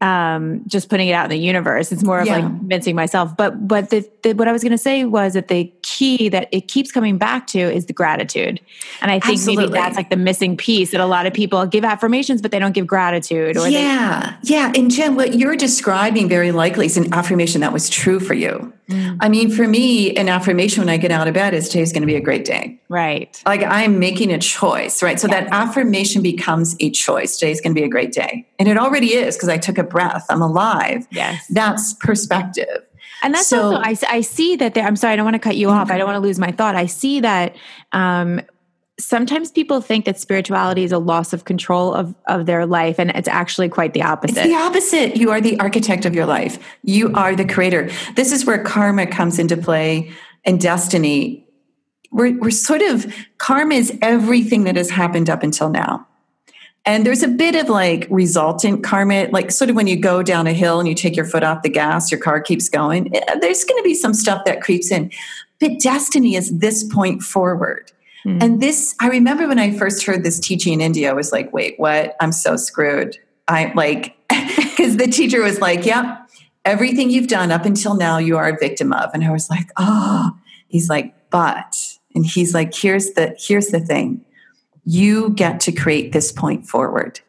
um, 0.00 0.62
just 0.66 0.88
putting 0.88 1.08
it 1.08 1.12
out 1.12 1.24
in 1.24 1.30
the 1.30 1.38
universe. 1.38 1.92
It's 1.92 2.02
more 2.02 2.20
of 2.20 2.26
yeah. 2.26 2.36
like 2.36 2.44
convincing 2.44 2.94
myself. 2.94 3.36
But 3.36 3.66
but 3.66 3.90
the, 3.90 4.08
the, 4.22 4.32
what 4.34 4.48
I 4.48 4.52
was 4.52 4.62
going 4.62 4.72
to 4.72 4.78
say 4.78 5.04
was 5.04 5.34
that 5.34 5.48
the 5.48 5.72
key 5.82 6.28
that 6.28 6.48
it 6.52 6.68
keeps 6.68 6.92
coming 6.92 7.16
back 7.16 7.46
to 7.48 7.58
is 7.58 7.86
the 7.86 7.92
gratitude, 7.92 8.60
and 9.00 9.10
I 9.10 9.20
think 9.20 9.34
Absolutely. 9.34 9.66
maybe 9.66 9.72
that's 9.72 9.96
like 9.96 10.10
the 10.10 10.16
missing 10.16 10.56
piece 10.56 10.90
that 10.90 11.00
a 11.00 11.06
lot 11.06 11.26
of 11.26 11.32
people 11.32 11.64
give 11.66 11.84
affirmations, 11.84 12.42
but 12.42 12.50
they 12.50 12.58
don't 12.58 12.72
give 12.72 12.86
gratitude. 12.86 13.56
Or 13.56 13.68
yeah, 13.68 14.36
they- 14.42 14.54
yeah. 14.54 14.72
And 14.74 14.90
Jen, 14.90 15.14
what 15.14 15.34
you're 15.34 15.56
describing 15.56 16.28
very 16.28 16.52
likely 16.52 16.86
is 16.86 16.96
an 16.96 17.12
affirmation 17.14 17.60
that 17.62 17.72
was 17.72 17.88
true 17.88 18.20
for 18.20 18.34
you. 18.34 18.72
Mm. 18.88 19.16
I 19.20 19.28
mean, 19.30 19.50
for 19.50 19.66
me, 19.66 20.14
an 20.16 20.28
affirmation 20.28 20.82
when 20.82 20.90
I 20.90 20.98
get 20.98 21.10
out 21.10 21.26
of 21.26 21.34
bed 21.34 21.54
is 21.54 21.68
today's 21.68 21.92
going 21.92 22.02
to 22.02 22.06
be 22.06 22.16
a 22.16 22.20
great 22.20 22.44
day. 22.44 22.78
Right. 22.90 23.42
Like 23.46 23.62
I'm 23.62 23.98
making 23.98 24.30
a 24.32 24.38
choice, 24.38 25.02
right? 25.02 25.18
So 25.18 25.26
yes. 25.28 25.48
that 25.48 25.52
affirmation 25.52 26.20
becomes 26.20 26.76
a 26.80 26.90
choice. 26.90 27.38
Today's 27.38 27.62
going 27.62 27.74
to 27.74 27.80
be 27.80 27.84
a 27.84 27.88
great 27.88 28.12
day. 28.12 28.46
And 28.58 28.68
it 28.68 28.78
already 28.78 29.14
is 29.14 29.36
because 29.36 29.48
I 29.48 29.58
took 29.58 29.78
a 29.78 29.84
breath. 29.84 30.26
I'm 30.28 30.42
alive. 30.42 31.06
Yes. 31.10 31.46
That's 31.48 31.94
perspective. 31.94 32.84
And 33.22 33.34
that's 33.34 33.46
so, 33.46 33.74
also, 33.74 33.76
I, 33.78 33.96
I 34.08 34.20
see 34.20 34.56
that 34.56 34.74
there, 34.74 34.84
I'm 34.84 34.96
sorry, 34.96 35.14
I 35.14 35.16
don't 35.16 35.24
want 35.24 35.34
to 35.34 35.40
cut 35.40 35.56
you 35.56 35.70
off. 35.70 35.90
I 35.90 35.98
don't 35.98 36.06
want 36.06 36.16
to 36.16 36.20
lose 36.20 36.38
my 36.38 36.52
thought. 36.52 36.76
I 36.76 36.86
see 36.86 37.20
that 37.20 37.56
um, 37.92 38.40
sometimes 38.98 39.50
people 39.50 39.80
think 39.80 40.04
that 40.04 40.20
spirituality 40.20 40.84
is 40.84 40.92
a 40.92 40.98
loss 40.98 41.32
of 41.32 41.44
control 41.44 41.92
of, 41.94 42.14
of 42.28 42.46
their 42.46 42.64
life 42.64 42.98
and 42.98 43.10
it's 43.10 43.28
actually 43.28 43.68
quite 43.68 43.92
the 43.92 44.02
opposite 44.02 44.36
it's 44.36 44.46
the 44.46 44.54
opposite 44.54 45.16
you 45.16 45.30
are 45.30 45.40
the 45.40 45.58
architect 45.58 46.04
of 46.04 46.14
your 46.14 46.26
life 46.26 46.58
you 46.82 47.12
are 47.14 47.34
the 47.34 47.44
creator 47.44 47.90
this 48.14 48.30
is 48.30 48.44
where 48.44 48.62
karma 48.62 49.06
comes 49.06 49.38
into 49.38 49.56
play 49.56 50.10
and 50.44 50.60
destiny 50.60 51.44
we're, 52.12 52.38
we're 52.38 52.50
sort 52.50 52.82
of 52.82 53.12
karma 53.38 53.74
is 53.74 53.98
everything 54.00 54.62
that 54.62 54.76
has 54.76 54.90
happened 54.90 55.28
up 55.28 55.42
until 55.42 55.68
now 55.68 56.06
and 56.86 57.06
there's 57.06 57.22
a 57.22 57.28
bit 57.28 57.54
of 57.54 57.68
like 57.68 58.06
resultant 58.10 58.84
karma 58.84 59.28
like 59.32 59.50
sort 59.50 59.70
of 59.70 59.76
when 59.76 59.86
you 59.86 59.96
go 59.96 60.22
down 60.22 60.46
a 60.46 60.52
hill 60.52 60.78
and 60.78 60.88
you 60.88 60.94
take 60.94 61.16
your 61.16 61.24
foot 61.24 61.42
off 61.42 61.62
the 61.62 61.68
gas 61.68 62.10
your 62.10 62.20
car 62.20 62.40
keeps 62.40 62.68
going 62.68 63.14
eh, 63.14 63.38
there's 63.40 63.64
going 63.64 63.78
to 63.78 63.84
be 63.84 63.94
some 63.94 64.14
stuff 64.14 64.44
that 64.44 64.60
creeps 64.60 64.90
in 64.90 65.10
but 65.60 65.78
destiny 65.80 66.34
is 66.34 66.58
this 66.58 66.84
point 66.84 67.22
forward 67.22 67.90
Mm. 68.26 68.42
And 68.42 68.60
this, 68.60 68.94
I 69.00 69.08
remember 69.08 69.46
when 69.46 69.58
I 69.58 69.76
first 69.76 70.04
heard 70.04 70.24
this 70.24 70.40
teaching 70.40 70.74
in 70.74 70.80
India, 70.80 71.10
I 71.10 71.12
was 71.12 71.32
like, 71.32 71.52
wait, 71.52 71.78
what? 71.78 72.16
I'm 72.20 72.32
so 72.32 72.56
screwed. 72.56 73.18
I 73.48 73.72
like, 73.74 74.16
because 74.28 74.96
the 74.96 75.06
teacher 75.06 75.42
was 75.42 75.60
like, 75.60 75.84
yep, 75.84 76.28
everything 76.64 77.10
you've 77.10 77.28
done 77.28 77.52
up 77.52 77.66
until 77.66 77.94
now, 77.94 78.18
you 78.18 78.36
are 78.36 78.48
a 78.48 78.58
victim 78.58 78.92
of. 78.92 79.10
And 79.12 79.24
I 79.24 79.30
was 79.30 79.50
like, 79.50 79.70
oh, 79.76 80.30
he's 80.68 80.88
like, 80.88 81.14
but, 81.30 81.98
and 82.14 82.24
he's 82.24 82.54
like, 82.54 82.74
here's 82.74 83.10
the, 83.12 83.36
here's 83.38 83.68
the 83.68 83.80
thing. 83.80 84.24
You 84.84 85.30
get 85.30 85.60
to 85.60 85.72
create 85.72 86.12
this 86.12 86.32
point 86.32 86.66
forward. 86.66 87.20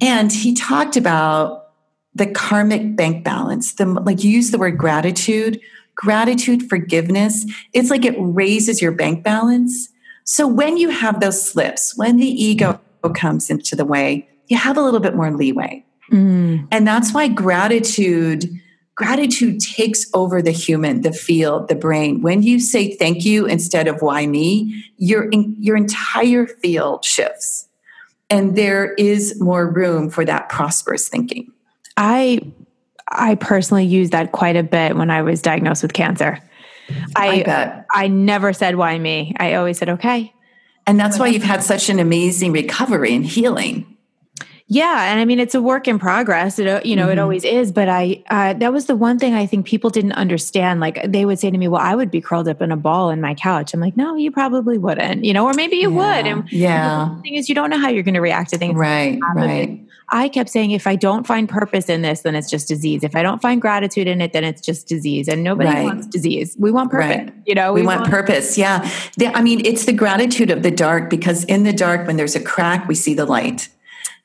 And 0.00 0.32
he 0.32 0.54
talked 0.54 0.96
about 0.96 1.68
the 2.14 2.26
karmic 2.26 2.96
bank 2.96 3.24
balance, 3.24 3.74
the 3.74 3.86
like 3.86 4.24
you 4.24 4.30
use 4.30 4.50
the 4.50 4.58
word 4.58 4.78
gratitude, 4.78 5.60
gratitude, 5.94 6.68
forgiveness. 6.68 7.44
It's 7.72 7.90
like 7.90 8.04
it 8.04 8.16
raises 8.18 8.82
your 8.82 8.92
bank 8.92 9.22
balance 9.22 9.90
so 10.30 10.46
when 10.46 10.76
you 10.76 10.90
have 10.90 11.18
those 11.18 11.50
slips, 11.50 11.96
when 11.96 12.18
the 12.18 12.26
ego 12.26 12.80
comes 13.16 13.50
into 13.50 13.74
the 13.74 13.84
way, 13.84 14.28
you 14.46 14.56
have 14.56 14.76
a 14.76 14.80
little 14.80 15.00
bit 15.00 15.16
more 15.16 15.32
leeway. 15.32 15.84
Mm. 16.12 16.68
And 16.70 16.86
that's 16.86 17.12
why 17.12 17.26
gratitude 17.26 18.48
gratitude 19.00 19.58
takes 19.60 20.04
over 20.12 20.42
the 20.42 20.50
human, 20.50 21.00
the 21.00 21.10
field, 21.10 21.68
the 21.68 21.74
brain. 21.74 22.20
When 22.20 22.42
you 22.42 22.60
say 22.60 22.96
thank 22.96 23.24
you 23.24 23.46
instead 23.46 23.88
of 23.88 24.02
why 24.02 24.26
me, 24.26 24.84
your 24.98 25.30
your 25.58 25.74
entire 25.74 26.46
field 26.46 27.02
shifts. 27.02 27.66
And 28.28 28.56
there 28.56 28.92
is 28.92 29.40
more 29.40 29.66
room 29.66 30.10
for 30.10 30.26
that 30.26 30.50
prosperous 30.50 31.08
thinking. 31.08 31.50
I 31.96 32.40
I 33.08 33.36
personally 33.36 33.86
used 33.86 34.12
that 34.12 34.32
quite 34.32 34.56
a 34.56 34.62
bit 34.62 34.94
when 34.94 35.10
I 35.10 35.22
was 35.22 35.40
diagnosed 35.40 35.82
with 35.82 35.94
cancer. 35.94 36.38
I, 37.16 37.42
I, 37.46 37.84
I 38.04 38.08
never 38.08 38.52
said 38.52 38.76
why 38.76 38.98
me. 38.98 39.34
I 39.40 39.54
always 39.54 39.78
said 39.78 39.88
okay. 39.88 40.34
And 40.86 41.00
that's 41.00 41.18
why 41.18 41.28
you've 41.28 41.42
had 41.42 41.62
such 41.62 41.88
an 41.88 42.00
amazing 42.00 42.52
recovery 42.52 43.14
and 43.14 43.24
healing. 43.24 43.89
Yeah, 44.72 45.10
and 45.10 45.18
I 45.18 45.24
mean 45.24 45.40
it's 45.40 45.56
a 45.56 45.60
work 45.60 45.88
in 45.88 45.98
progress. 45.98 46.60
It, 46.60 46.86
you 46.86 46.94
know, 46.94 47.02
mm-hmm. 47.02 47.12
it 47.12 47.18
always 47.18 47.44
is. 47.44 47.72
But 47.72 47.88
I, 47.88 48.22
uh, 48.30 48.52
that 48.54 48.72
was 48.72 48.86
the 48.86 48.94
one 48.94 49.18
thing 49.18 49.34
I 49.34 49.44
think 49.44 49.66
people 49.66 49.90
didn't 49.90 50.12
understand. 50.12 50.78
Like 50.78 51.10
they 51.10 51.24
would 51.24 51.40
say 51.40 51.50
to 51.50 51.58
me, 51.58 51.66
"Well, 51.66 51.80
I 51.80 51.96
would 51.96 52.08
be 52.08 52.20
curled 52.20 52.46
up 52.46 52.62
in 52.62 52.70
a 52.70 52.76
ball 52.76 53.10
in 53.10 53.20
my 53.20 53.34
couch." 53.34 53.74
I'm 53.74 53.80
like, 53.80 53.96
"No, 53.96 54.14
you 54.14 54.30
probably 54.30 54.78
wouldn't." 54.78 55.24
You 55.24 55.32
know, 55.32 55.44
or 55.44 55.54
maybe 55.54 55.74
you 55.74 55.92
yeah. 55.92 55.96
would. 55.96 56.26
And 56.26 56.52
yeah, 56.52 57.14
the 57.16 57.22
thing 57.22 57.34
is, 57.34 57.48
you 57.48 57.54
don't 57.56 57.68
know 57.68 57.80
how 57.80 57.88
you're 57.88 58.04
going 58.04 58.14
to 58.14 58.20
react 58.20 58.50
to 58.50 58.58
things. 58.58 58.76
Right, 58.76 59.18
right. 59.34 59.80
I 60.12 60.28
kept 60.28 60.50
saying, 60.50 60.72
if 60.72 60.86
I 60.86 60.96
don't 60.96 61.26
find 61.26 61.48
purpose 61.48 61.88
in 61.88 62.02
this, 62.02 62.22
then 62.22 62.34
it's 62.34 62.50
just 62.50 62.66
disease. 62.66 63.04
If 63.04 63.14
I 63.14 63.22
don't 63.22 63.40
find 63.40 63.60
gratitude 63.60 64.08
in 64.08 64.20
it, 64.20 64.32
then 64.32 64.42
it's 64.42 64.60
just 64.60 64.88
disease. 64.88 65.28
And 65.28 65.44
nobody 65.44 65.68
right. 65.68 65.84
wants 65.84 66.08
disease. 66.08 66.56
We 66.58 66.72
want 66.72 66.90
purpose. 66.90 67.16
Right. 67.16 67.32
You 67.46 67.54
know, 67.54 67.72
we, 67.72 67.82
we 67.82 67.86
want, 67.86 68.00
want, 68.00 68.10
purpose. 68.10 68.58
Yeah. 68.58 68.90
The, 69.18 69.28
I 69.28 69.40
mean, 69.40 69.64
it's 69.64 69.84
the 69.84 69.92
gratitude 69.92 70.50
of 70.50 70.64
the 70.64 70.70
dark 70.72 71.10
because 71.10 71.44
in 71.44 71.62
the 71.62 71.72
dark, 71.72 72.08
when 72.08 72.16
there's 72.16 72.34
a 72.34 72.42
crack, 72.42 72.88
we 72.88 72.96
see 72.96 73.14
the 73.14 73.24
light. 73.24 73.68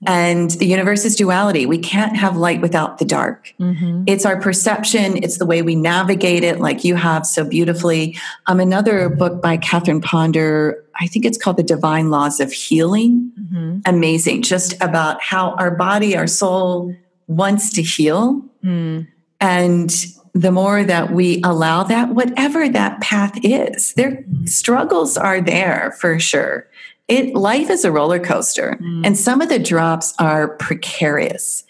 And 0.07 0.51
the 0.51 0.65
universe 0.65 1.05
is 1.05 1.15
duality. 1.15 1.65
We 1.65 1.77
can't 1.77 2.15
have 2.15 2.38
light 2.38 2.61
without 2.61 2.99
the 2.99 3.05
dark. 3.05 3.53
Mm-hmm. 3.59 4.03
It's 4.07 4.25
our 4.25 4.39
perception, 4.39 5.17
it's 5.23 5.38
the 5.38 5.45
way 5.45 5.61
we 5.61 5.75
navigate 5.75 6.43
it, 6.43 6.59
like 6.59 6.83
you 6.83 6.95
have 6.95 7.25
so 7.25 7.43
beautifully. 7.43 8.17
Um, 8.47 8.59
another 8.59 9.09
book 9.09 9.41
by 9.41 9.57
Catherine 9.57 10.01
Ponder, 10.01 10.83
I 10.99 11.07
think 11.07 11.25
it's 11.25 11.38
called 11.38 11.57
The 11.57 11.63
Divine 11.63 12.09
Laws 12.09 12.39
of 12.39 12.51
Healing. 12.51 13.31
Mm-hmm. 13.39 13.79
Amazing, 13.85 14.43
just 14.43 14.73
about 14.81 15.21
how 15.21 15.51
our 15.51 15.71
body, 15.71 16.15
our 16.15 16.27
soul 16.27 16.95
wants 17.27 17.71
to 17.73 17.81
heal. 17.81 18.43
Mm. 18.63 19.07
And 19.41 20.05
the 20.33 20.51
more 20.51 20.83
that 20.83 21.11
we 21.11 21.41
allow 21.43 21.83
that, 21.83 22.09
whatever 22.09 22.69
that 22.69 23.01
path 23.01 23.38
is, 23.43 23.93
their 23.93 24.23
struggles 24.45 25.17
are 25.17 25.41
there 25.41 25.95
for 25.99 26.19
sure 26.19 26.67
it 27.08 27.36
life 27.36 27.70
is 27.70 27.86
a 27.86 27.91
roller 27.91 28.20
coaster 28.20 28.78
mm. 28.82 29.06
and 29.06 29.18
some 29.18 29.41
of 29.41 29.50
the 29.50 29.60
drops 29.60 30.13
are 30.20 30.56
precarious 30.58 31.63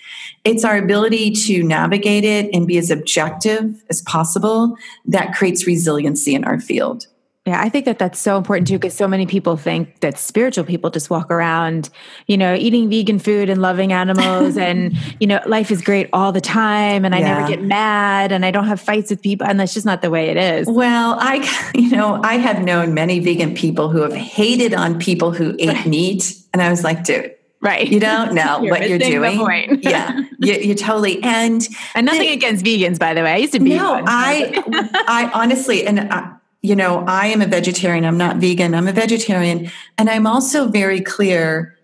it's 0.43 0.63
our 0.63 0.77
ability 0.77 1.31
to 1.31 1.63
navigate 1.63 2.23
it 2.23 2.49
and 2.53 2.67
be 2.67 2.77
as 2.77 2.89
objective 2.89 3.83
as 3.89 4.01
possible 4.03 4.75
that 5.05 5.33
creates 5.33 5.67
resiliency 5.67 6.33
in 6.33 6.43
our 6.43 6.59
field 6.59 7.07
yeah, 7.45 7.61
I 7.61 7.69
think 7.69 7.85
that 7.85 7.99
that's 7.99 8.19
so 8.19 8.37
important 8.37 8.67
too, 8.67 8.79
because 8.79 8.95
so 8.95 9.07
many 9.07 9.27
people 9.27 9.55
think 9.55 9.99
that 9.99 10.17
spiritual 10.17 10.65
people 10.65 10.89
just 10.89 11.11
walk 11.11 11.29
around, 11.29 11.91
you 12.25 12.37
know, 12.37 12.55
eating 12.55 12.89
vegan 12.89 13.19
food 13.19 13.51
and 13.51 13.61
loving 13.61 13.93
animals, 13.93 14.57
and 14.57 14.97
you 15.19 15.27
know, 15.27 15.39
life 15.45 15.69
is 15.69 15.83
great 15.83 16.09
all 16.11 16.31
the 16.31 16.41
time, 16.41 17.05
and 17.05 17.13
I 17.13 17.19
yeah. 17.19 17.37
never 17.37 17.47
get 17.47 17.61
mad, 17.61 18.31
and 18.31 18.43
I 18.43 18.49
don't 18.49 18.65
have 18.65 18.81
fights 18.81 19.11
with 19.11 19.21
people, 19.21 19.45
and 19.45 19.59
that's 19.59 19.75
just 19.75 19.85
not 19.85 20.01
the 20.01 20.09
way 20.09 20.29
it 20.29 20.37
is. 20.37 20.67
Well, 20.67 21.17
I, 21.19 21.71
you 21.75 21.91
know, 21.91 22.19
I 22.23 22.37
have 22.37 22.63
known 22.63 22.95
many 22.95 23.19
vegan 23.19 23.53
people 23.53 23.89
who 23.89 24.01
have 24.01 24.13
hated 24.13 24.73
on 24.73 24.97
people 24.97 25.31
who 25.31 25.55
ate 25.59 25.85
meat, 25.85 26.35
and 26.51 26.63
I 26.63 26.71
was 26.71 26.83
like, 26.83 27.03
dude. 27.03 27.31
Right. 27.61 27.87
You 27.87 27.99
don't 27.99 28.35
know 28.35 28.59
you're 28.61 28.71
what 28.71 28.87
you're 28.87 28.99
doing. 28.99 29.79
yeah. 29.81 30.21
You, 30.39 30.53
you, 30.53 30.75
totally 30.75 31.23
and 31.23 31.67
and 31.95 32.05
nothing 32.05 32.21
the, 32.21 32.33
against 32.33 32.63
vegans, 32.63 32.99
by 32.99 33.15
the 33.15 33.23
way. 33.23 33.31
I 33.31 33.37
used 33.37 33.53
to 33.53 33.59
be. 33.59 33.75
No, 33.75 33.93
one. 33.93 34.03
I 34.05 34.61
I 35.07 35.31
honestly 35.33 35.87
and 35.87 36.01
I, 36.01 36.35
you 36.65 36.75
know, 36.75 37.03
I 37.07 37.27
am 37.27 37.41
a 37.41 37.45
vegetarian. 37.45 38.05
I'm 38.05 38.17
not 38.17 38.37
vegan. 38.37 38.73
I'm 38.73 38.87
a 38.87 38.91
vegetarian. 38.91 39.71
And 39.99 40.09
I'm 40.09 40.25
also 40.25 40.67
very 40.67 40.99
clear 40.99 41.77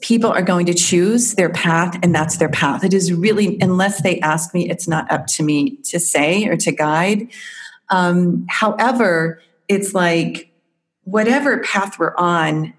people 0.00 0.30
are 0.30 0.42
going 0.42 0.66
to 0.66 0.74
choose 0.74 1.34
their 1.34 1.48
path 1.48 1.98
and 2.02 2.14
that's 2.14 2.38
their 2.38 2.48
path. 2.48 2.84
It 2.84 2.92
is 2.92 3.12
really, 3.12 3.58
unless 3.60 4.02
they 4.02 4.18
ask 4.20 4.52
me, 4.52 4.68
it's 4.68 4.88
not 4.88 5.10
up 5.10 5.28
to 5.28 5.44
me 5.44 5.76
to 5.84 6.00
say 6.00 6.46
or 6.46 6.56
to 6.56 6.72
guide. 6.72 7.28
Um, 7.88 8.44
however, 8.48 9.40
it's 9.68 9.94
like 9.94 10.52
whatever 11.04 11.60
path 11.60 11.98
we're 11.98 12.16
on, 12.16 12.74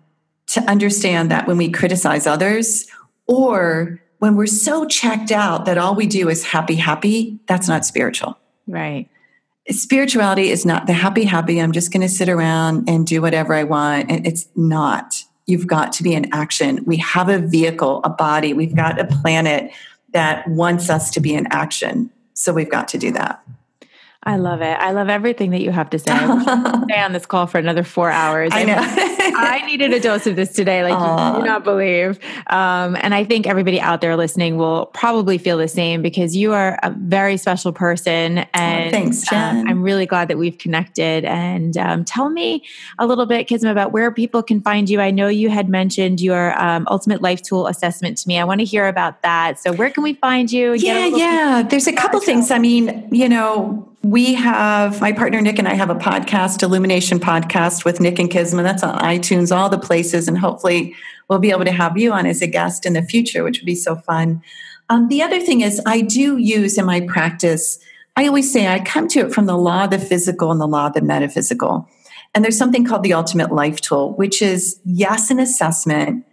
to 0.46 0.60
understand 0.70 1.32
that 1.32 1.48
when 1.48 1.58
we 1.58 1.72
criticize 1.72 2.28
others 2.28 2.86
or 3.28 4.00
when 4.20 4.36
we're 4.36 4.46
so 4.46 4.86
checked 4.86 5.32
out 5.32 5.66
that 5.66 5.78
all 5.78 5.96
we 5.96 6.06
do 6.06 6.28
is 6.30 6.44
happy, 6.44 6.76
happy, 6.76 7.40
that's 7.48 7.68
not 7.68 7.86
spiritual. 7.86 8.38
Right 8.68 9.10
spirituality 9.70 10.50
is 10.50 10.66
not 10.66 10.88
the 10.88 10.94
happy, 10.94 11.24
happy, 11.24 11.60
I'm 11.60 11.72
just 11.72 11.92
going 11.92 12.02
to 12.02 12.10
sit 12.10 12.30
around 12.30 12.90
and 12.90 13.06
do 13.08 13.22
whatever 13.22 13.54
I 13.54 13.64
want. 13.64 14.12
And 14.12 14.26
it's 14.28 14.48
not. 14.56 15.24
You've 15.46 15.68
got 15.68 15.92
to 15.94 16.04
be 16.04 16.14
in 16.14 16.34
action. 16.34 16.84
We 16.86 16.98
have 16.98 17.30
a 17.30 17.40
vehicle, 17.40 18.02
a 18.04 18.10
body, 18.10 18.54
we've 18.54 18.76
got 18.76 19.00
a 19.00 19.06
planet 19.06 19.72
that 20.14 20.48
wants 20.48 20.90
us 20.90 21.12
to 21.12 21.20
be 21.20 21.34
in 21.34 21.48
action. 21.48 22.10
So 22.34 22.54
we've 22.54 22.70
got 22.70 22.88
to 22.90 22.98
do 22.98 23.12
that. 23.12 23.44
I 24.26 24.38
love 24.38 24.62
it. 24.62 24.78
I 24.80 24.92
love 24.92 25.10
everything 25.10 25.52
that 25.52 25.62
you 25.62 25.72
have 25.72 25.90
to 25.90 26.00
say. 26.00 26.12
I 26.12 26.84
stay 26.90 27.00
on 27.00 27.12
this 27.12 27.26
call 27.26 27.46
for 27.46 27.58
another 27.58 27.84
four 27.84 28.10
hours. 28.10 28.52
I 28.54 28.64
know. 28.64 28.76
I 28.80 29.66
needed 29.66 29.92
a 29.94 30.00
dose 30.00 30.26
of 30.28 30.36
this 30.36 30.54
today, 30.54 30.84
like 30.84 30.94
Aww. 30.94 31.34
you 31.34 31.42
do 31.42 31.46
not 31.46 31.64
believe. 31.64 32.20
Um, 32.48 32.96
and 33.02 33.14
I 33.14 33.26
think 33.26 33.48
everybody 33.48 33.82
out 33.82 34.02
there 34.02 34.16
listening 34.16 34.58
will 34.58 34.88
probably 34.88 35.38
feel 35.38 35.58
the 35.58 35.68
same 35.68 36.02
because 36.02 36.36
you 36.36 36.54
are 36.54 36.80
a 36.84 36.92
very 36.92 37.36
special 37.36 37.74
person. 37.74 38.40
And 38.54 38.88
oh, 38.88 38.92
thanks, 38.92 39.28
uh, 39.28 39.32
Jen. 39.32 39.68
I'm 39.68 39.82
really 39.82 40.06
glad 40.06 40.30
that 40.30 40.38
we've 40.38 40.58
connected. 40.58 41.26
And 41.26 41.76
um, 41.78 42.06
tell 42.06 42.30
me 42.30 42.64
a 43.00 43.06
little 43.06 43.26
bit, 43.26 43.48
Kisma, 43.48 43.72
about 43.72 43.92
where 43.92 44.12
people 44.12 44.42
can 44.42 44.62
find 44.62 44.90
you. 44.90 45.02
I 45.02 45.12
know 45.12 45.28
you 45.28 45.50
had 45.50 45.68
mentioned 45.68 46.22
your 46.22 46.60
um, 46.62 46.88
Ultimate 46.90 47.22
Life 47.22 47.42
Tool 47.42 47.68
assessment 47.68 48.18
to 48.20 48.28
me. 48.28 48.40
I 48.40 48.46
want 48.46 48.60
to 48.60 48.66
hear 48.66 48.88
about 48.88 49.22
that. 49.24 49.60
So 49.60 49.74
where 49.74 49.90
can 49.90 50.04
we 50.04 50.14
find 50.14 50.52
you? 50.52 50.74
Yeah, 50.74 51.08
yeah. 51.08 51.64
There's 51.64 51.88
a 51.88 51.94
couple 51.94 52.20
things. 52.22 52.52
I 52.52 52.60
mean, 52.60 53.10
you 53.12 53.28
know, 53.28 53.93
we 54.04 54.34
have 54.34 55.00
my 55.00 55.14
partner 55.14 55.40
Nick 55.40 55.60
and 55.60 55.68
I 55.68 55.76
have 55.76 55.90
a 55.90 55.96
podcast, 55.96 56.62
Illumination 56.62 57.20
Podcast 57.20 57.86
with 57.86 58.02
Nick 58.02 58.20
and 58.20 58.30
Kisma. 58.30 58.62
That's 58.62 58.84
on 58.84 59.00
iTunes, 59.00 59.56
all 59.56 59.70
the 59.70 59.80
places, 59.80 60.28
and 60.28 60.38
hopefully 60.38 60.94
we'll 61.30 61.40
be 61.40 61.52
able 61.52 61.64
to 61.64 61.72
have 61.72 61.98
you 61.98 62.12
on 62.12 62.26
as 62.26 62.42
a 62.42 62.48
guest 62.48 62.86
in 62.86 62.94
the 62.94 63.02
future, 63.02 63.46
which 63.46 63.60
would 63.60 63.66
be 63.66 63.76
so 63.76 63.96
fun. 63.96 64.42
Um, 64.90 65.08
the 65.08 65.22
other 65.22 65.40
thing 65.40 65.62
is, 65.62 65.82
I 65.86 66.02
do 66.02 66.36
use 66.36 66.78
in 66.78 66.86
my 66.86 67.00
practice. 67.02 67.80
I 68.18 68.28
always 68.28 68.52
say 68.52 68.68
I 68.68 68.84
come 68.84 69.08
to 69.10 69.20
it 69.20 69.34
from 69.34 69.46
the 69.46 69.58
law 69.58 69.86
of 69.86 69.92
the 69.92 70.00
physical 70.00 70.52
and 70.52 70.60
the 70.60 70.68
law 70.68 70.88
of 70.88 70.94
the 70.94 71.02
metaphysical. 71.02 71.88
And 72.36 72.44
there's 72.44 72.58
something 72.58 72.86
called 72.86 73.04
the 73.04 73.14
Ultimate 73.14 73.54
Life 73.54 73.80
Tool, 73.80 74.14
which 74.16 74.42
is 74.42 74.82
yes, 74.84 75.32
an 75.32 75.40
assessment 75.40 76.26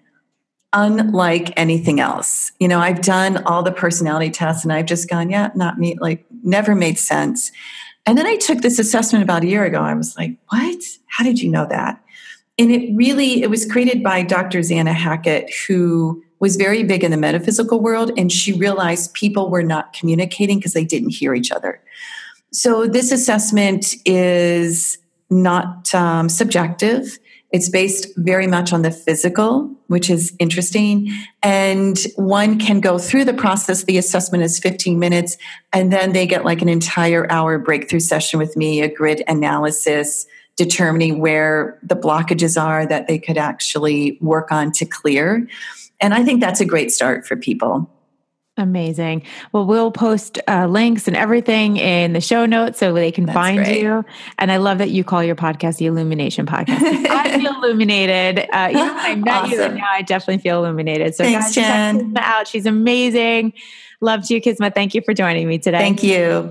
unlike 0.72 1.52
anything 1.56 2.00
else. 2.00 2.52
You 2.60 2.68
know, 2.68 2.78
I've 2.78 3.00
done 3.00 3.42
all 3.44 3.62
the 3.62 3.72
personality 3.72 4.30
tests 4.30 4.64
and 4.64 4.72
I've 4.72 4.86
just 4.86 5.08
gone, 5.08 5.30
yeah, 5.30 5.50
not 5.54 5.78
me, 5.78 5.96
like 6.00 6.24
never 6.42 6.74
made 6.74 6.98
sense. 6.98 7.50
And 8.06 8.16
then 8.16 8.26
I 8.26 8.36
took 8.36 8.60
this 8.60 8.78
assessment 8.78 9.22
about 9.22 9.44
a 9.44 9.46
year 9.46 9.64
ago. 9.64 9.80
I 9.80 9.94
was 9.94 10.16
like, 10.16 10.36
what? 10.48 10.82
How 11.06 11.24
did 11.24 11.40
you 11.40 11.50
know 11.50 11.66
that? 11.68 12.02
And 12.58 12.70
it 12.70 12.94
really, 12.94 13.42
it 13.42 13.50
was 13.50 13.70
created 13.70 14.02
by 14.02 14.22
Dr. 14.22 14.60
Zanna 14.60 14.92
Hackett, 14.92 15.50
who 15.66 16.22
was 16.40 16.56
very 16.56 16.82
big 16.82 17.04
in 17.04 17.10
the 17.10 17.16
metaphysical 17.16 17.80
world. 17.80 18.10
And 18.16 18.32
she 18.32 18.52
realized 18.52 19.14
people 19.14 19.50
were 19.50 19.62
not 19.62 19.92
communicating 19.92 20.58
because 20.58 20.72
they 20.72 20.84
didn't 20.84 21.10
hear 21.10 21.34
each 21.34 21.52
other. 21.52 21.80
So 22.52 22.86
this 22.86 23.12
assessment 23.12 23.94
is 24.04 24.98
not 25.30 25.94
um, 25.94 26.28
subjective. 26.28 27.18
It's 27.52 27.68
based 27.68 28.06
very 28.16 28.46
much 28.46 28.72
on 28.72 28.82
the 28.82 28.90
physical, 28.90 29.70
which 29.88 30.08
is 30.08 30.34
interesting. 30.38 31.10
And 31.42 31.98
one 32.16 32.58
can 32.58 32.80
go 32.80 32.96
through 32.98 33.24
the 33.24 33.34
process. 33.34 33.84
The 33.84 33.98
assessment 33.98 34.44
is 34.44 34.58
15 34.58 34.98
minutes, 34.98 35.36
and 35.72 35.92
then 35.92 36.12
they 36.12 36.26
get 36.26 36.44
like 36.44 36.62
an 36.62 36.68
entire 36.68 37.30
hour 37.30 37.58
breakthrough 37.58 38.00
session 38.00 38.38
with 38.38 38.56
me, 38.56 38.82
a 38.82 38.92
grid 38.92 39.22
analysis, 39.26 40.26
determining 40.56 41.20
where 41.20 41.78
the 41.82 41.96
blockages 41.96 42.60
are 42.60 42.86
that 42.86 43.08
they 43.08 43.18
could 43.18 43.38
actually 43.38 44.18
work 44.20 44.52
on 44.52 44.70
to 44.72 44.84
clear. 44.84 45.48
And 46.00 46.14
I 46.14 46.22
think 46.22 46.40
that's 46.40 46.60
a 46.60 46.64
great 46.64 46.92
start 46.92 47.26
for 47.26 47.36
people. 47.36 47.90
Amazing. 48.56 49.22
Well, 49.52 49.64
we'll 49.64 49.90
post 49.90 50.38
uh, 50.46 50.66
links 50.66 51.08
and 51.08 51.16
everything 51.16 51.78
in 51.78 52.12
the 52.12 52.20
show 52.20 52.44
notes 52.44 52.78
so 52.78 52.92
they 52.92 53.10
can 53.10 53.24
That's 53.24 53.34
find 53.34 53.56
great. 53.58 53.80
you. 53.80 54.04
And 54.38 54.52
I 54.52 54.58
love 54.58 54.78
that 54.78 54.90
you 54.90 55.02
call 55.02 55.22
your 55.24 55.36
podcast 55.36 55.78
the 55.78 55.86
Illumination 55.86 56.44
Podcast. 56.44 56.82
I 56.82 57.38
feel 57.40 57.54
illuminated. 57.54 58.40
Uh, 58.52 58.68
you 58.70 58.76
know, 58.76 58.94
I 58.98 59.14
met 59.14 59.34
awesome. 59.34 59.52
you, 59.52 59.62
and 59.62 59.74
now 59.76 59.88
I 59.90 60.02
definitely 60.02 60.42
feel 60.42 60.58
illuminated. 60.62 61.14
So, 61.14 61.24
Thanks, 61.24 61.46
guys, 61.46 61.54
Jen. 61.54 62.14
check 62.14 62.22
out. 62.22 62.48
She's 62.48 62.66
amazing. 62.66 63.54
Love 64.02 64.28
you, 64.30 64.40
Kisma. 64.42 64.70
Thank 64.74 64.94
you 64.94 65.00
for 65.00 65.14
joining 65.14 65.48
me 65.48 65.58
today. 65.58 65.78
Thank 65.78 66.02
you. 66.02 66.50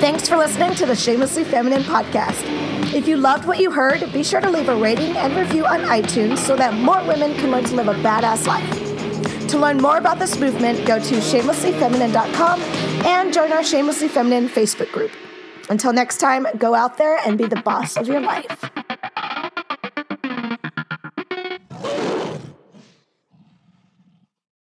Thanks 0.00 0.28
for 0.28 0.36
listening 0.36 0.74
to 0.74 0.86
the 0.86 0.94
Shamelessly 0.94 1.44
Feminine 1.44 1.82
podcast. 1.82 2.65
If 2.94 3.08
you 3.08 3.16
loved 3.16 3.46
what 3.46 3.58
you 3.58 3.70
heard, 3.70 4.12
be 4.12 4.22
sure 4.22 4.40
to 4.40 4.48
leave 4.48 4.68
a 4.68 4.76
rating 4.76 5.16
and 5.16 5.34
review 5.36 5.66
on 5.66 5.80
iTunes 5.80 6.38
so 6.38 6.56
that 6.56 6.74
more 6.74 7.02
women 7.06 7.34
can 7.34 7.50
learn 7.50 7.64
to 7.64 7.74
live 7.74 7.88
a 7.88 7.94
badass 7.94 8.46
life. 8.46 9.48
To 9.48 9.58
learn 9.58 9.78
more 9.78 9.98
about 9.98 10.18
this 10.18 10.38
movement, 10.38 10.86
go 10.86 10.98
to 10.98 11.14
shamelesslyfeminine.com 11.16 12.60
and 13.06 13.32
join 13.32 13.52
our 13.52 13.62
Shamelessly 13.62 14.08
Feminine 14.08 14.48
Facebook 14.48 14.90
group. 14.92 15.10
Until 15.68 15.92
next 15.92 16.18
time, 16.18 16.46
go 16.58 16.74
out 16.74 16.96
there 16.96 17.18
and 17.26 17.36
be 17.36 17.46
the 17.46 17.60
boss 17.62 17.96
of 17.96 18.06
your 18.06 18.20
life. 18.20 18.70